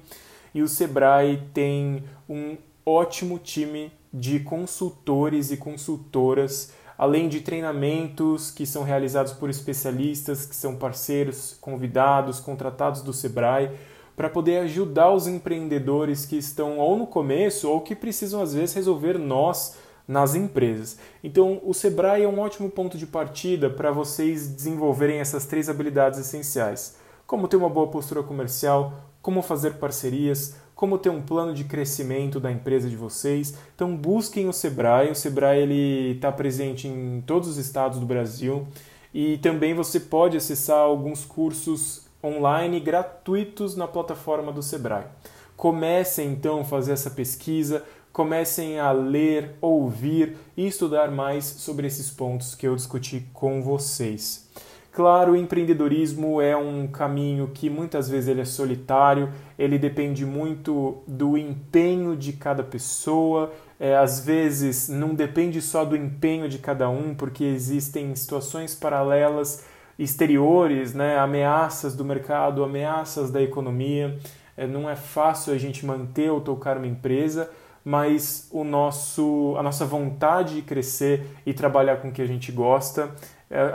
E 0.53 0.61
o 0.61 0.67
Sebrae 0.67 1.41
tem 1.53 2.03
um 2.29 2.55
ótimo 2.85 3.39
time 3.39 3.91
de 4.13 4.39
consultores 4.41 5.49
e 5.51 5.57
consultoras, 5.57 6.71
além 7.03 7.27
de 7.27 7.41
treinamentos 7.41 8.49
que 8.49 8.65
são 8.65 8.81
realizados 8.81 9.33
por 9.33 9.49
especialistas, 9.49 10.45
que 10.45 10.55
são 10.55 10.77
parceiros, 10.77 11.57
convidados, 11.59 12.39
contratados 12.39 13.01
do 13.01 13.11
Sebrae, 13.11 13.71
para 14.15 14.29
poder 14.29 14.59
ajudar 14.59 15.11
os 15.11 15.27
empreendedores 15.27 16.25
que 16.25 16.37
estão 16.37 16.77
ou 16.77 16.97
no 16.97 17.05
começo 17.05 17.69
ou 17.69 17.81
que 17.81 17.93
precisam 17.93 18.41
às 18.41 18.53
vezes 18.53 18.73
resolver 18.73 19.17
nós 19.19 19.75
nas 20.07 20.33
empresas. 20.33 20.97
Então, 21.21 21.59
o 21.65 21.73
Sebrae 21.73 22.23
é 22.23 22.27
um 22.27 22.39
ótimo 22.39 22.69
ponto 22.69 22.97
de 22.97 23.05
partida 23.05 23.69
para 23.69 23.91
vocês 23.91 24.47
desenvolverem 24.47 25.19
essas 25.19 25.45
três 25.45 25.67
habilidades 25.67 26.17
essenciais: 26.17 26.95
como 27.27 27.49
ter 27.49 27.57
uma 27.57 27.69
boa 27.69 27.87
postura 27.87 28.23
comercial, 28.23 28.93
como 29.21 29.41
fazer 29.41 29.73
parcerias, 29.73 30.55
como 30.75 30.97
ter 30.97 31.09
um 31.09 31.21
plano 31.21 31.53
de 31.53 31.63
crescimento 31.63 32.39
da 32.39 32.51
empresa 32.51 32.89
de 32.89 32.95
vocês. 32.95 33.57
Então, 33.75 33.95
busquem 33.95 34.47
o 34.47 34.53
Sebrae. 34.53 35.11
O 35.11 35.15
Sebrae 35.15 35.61
ele 35.61 36.11
está 36.15 36.31
presente 36.31 36.87
em 36.87 37.21
todos 37.25 37.49
os 37.49 37.57
estados 37.57 37.99
do 37.99 38.05
Brasil 38.05 38.67
e 39.13 39.37
também 39.37 39.73
você 39.73 39.99
pode 39.99 40.35
acessar 40.35 40.79
alguns 40.79 41.23
cursos 41.23 42.07
online 42.23 42.79
gratuitos 42.79 43.75
na 43.75 43.87
plataforma 43.87 44.51
do 44.51 44.63
Sebrae. 44.63 45.05
Comece 45.55 46.23
então 46.23 46.61
a 46.61 46.63
fazer 46.63 46.93
essa 46.93 47.11
pesquisa, 47.11 47.83
comecem 48.11 48.79
a 48.79 48.91
ler, 48.91 49.55
ouvir 49.61 50.37
e 50.57 50.65
estudar 50.65 51.11
mais 51.11 51.45
sobre 51.45 51.85
esses 51.85 52.09
pontos 52.09 52.55
que 52.55 52.67
eu 52.67 52.75
discuti 52.75 53.27
com 53.33 53.61
vocês. 53.61 54.49
Claro, 54.93 55.31
o 55.31 55.35
empreendedorismo 55.35 56.39
é 56.39 56.55
um 56.55 56.85
caminho 56.85 57.49
que 57.51 57.67
muitas 57.67 58.07
vezes 58.07 58.29
ele 58.29 58.41
é 58.41 58.45
solitário, 58.45 59.31
ele 59.57 59.79
depende 59.79 60.23
muito 60.23 61.01
do 61.07 61.35
empenho 61.35 62.15
de 62.15 62.33
cada 62.33 62.61
pessoa, 62.61 63.51
é, 63.79 63.97
às 63.97 64.23
vezes 64.23 64.89
não 64.89 65.15
depende 65.15 65.59
só 65.63 65.83
do 65.83 65.95
empenho 65.95 66.47
de 66.47 66.59
cada 66.59 66.89
um, 66.89 67.15
porque 67.15 67.43
existem 67.43 68.13
situações 68.13 68.75
paralelas 68.75 69.65
exteriores, 69.97 70.93
né, 70.93 71.17
ameaças 71.17 71.95
do 71.95 72.05
mercado, 72.05 72.63
ameaças 72.63 73.31
da 73.31 73.41
economia. 73.41 74.19
É, 74.55 74.67
não 74.67 74.87
é 74.87 74.95
fácil 74.95 75.55
a 75.55 75.57
gente 75.57 75.83
manter 75.83 76.29
ou 76.29 76.39
tocar 76.39 76.77
uma 76.77 76.85
empresa, 76.85 77.49
mas 77.83 78.47
o 78.51 78.63
nosso, 78.63 79.55
a 79.57 79.63
nossa 79.63 79.85
vontade 79.85 80.53
de 80.53 80.61
crescer 80.61 81.25
e 81.47 81.51
trabalhar 81.51 81.97
com 81.97 82.09
o 82.09 82.11
que 82.11 82.21
a 82.21 82.27
gente 82.27 82.51
gosta 82.51 83.09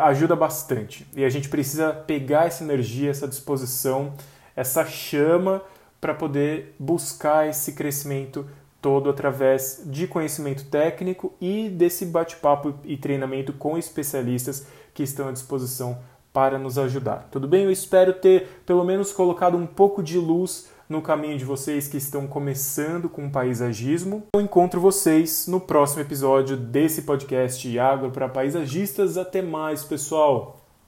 ajuda 0.01 0.35
bastante. 0.35 1.07
E 1.14 1.24
a 1.24 1.29
gente 1.29 1.49
precisa 1.49 1.93
pegar 1.93 2.47
essa 2.47 2.64
energia, 2.64 3.11
essa 3.11 3.29
disposição, 3.29 4.12
essa 4.57 4.85
chama 4.85 5.62
para 6.01 6.14
poder 6.14 6.74
buscar 6.79 7.49
esse 7.49 7.72
crescimento 7.72 8.47
todo 8.81 9.11
através 9.11 9.83
de 9.87 10.07
conhecimento 10.07 10.64
técnico 10.66 11.35
e 11.41 11.68
desse 11.68 12.07
bate-papo 12.07 12.74
e 12.85 12.97
treinamento 12.97 13.53
com 13.53 13.76
especialistas 13.76 14.66
que 14.95 15.03
estão 15.03 15.29
à 15.29 15.33
disposição 15.33 15.99
para 16.33 16.59
nos 16.59 16.79
ajudar. 16.79 17.29
Tudo 17.31 17.49
bem? 17.49 17.64
Eu 17.64 17.70
espero 17.70 18.12
ter 18.12 18.62
pelo 18.64 18.85
menos 18.85 19.12
colocado 19.12 19.57
um 19.57 19.66
pouco 19.66 20.03
de 20.03 20.18
luz 20.18 20.68
no 20.89 21.03
caminho 21.03 21.39
de 21.39 21.45
vocês 21.45 21.86
que 21.86 21.97
estão 21.97 22.26
começando 22.26 23.09
com 23.09 23.30
paisagismo. 23.30 24.24
Eu 24.34 24.41
encontro 24.41 24.80
vocês 24.80 25.47
no 25.47 25.61
próximo 25.61 26.03
episódio 26.03 26.57
desse 26.57 27.03
podcast 27.03 27.78
Agro 27.78 28.11
para 28.11 28.28
Paisagistas. 28.28 29.16
Até 29.16 29.43
mais, 29.43 29.84
pessoal! 29.84 30.58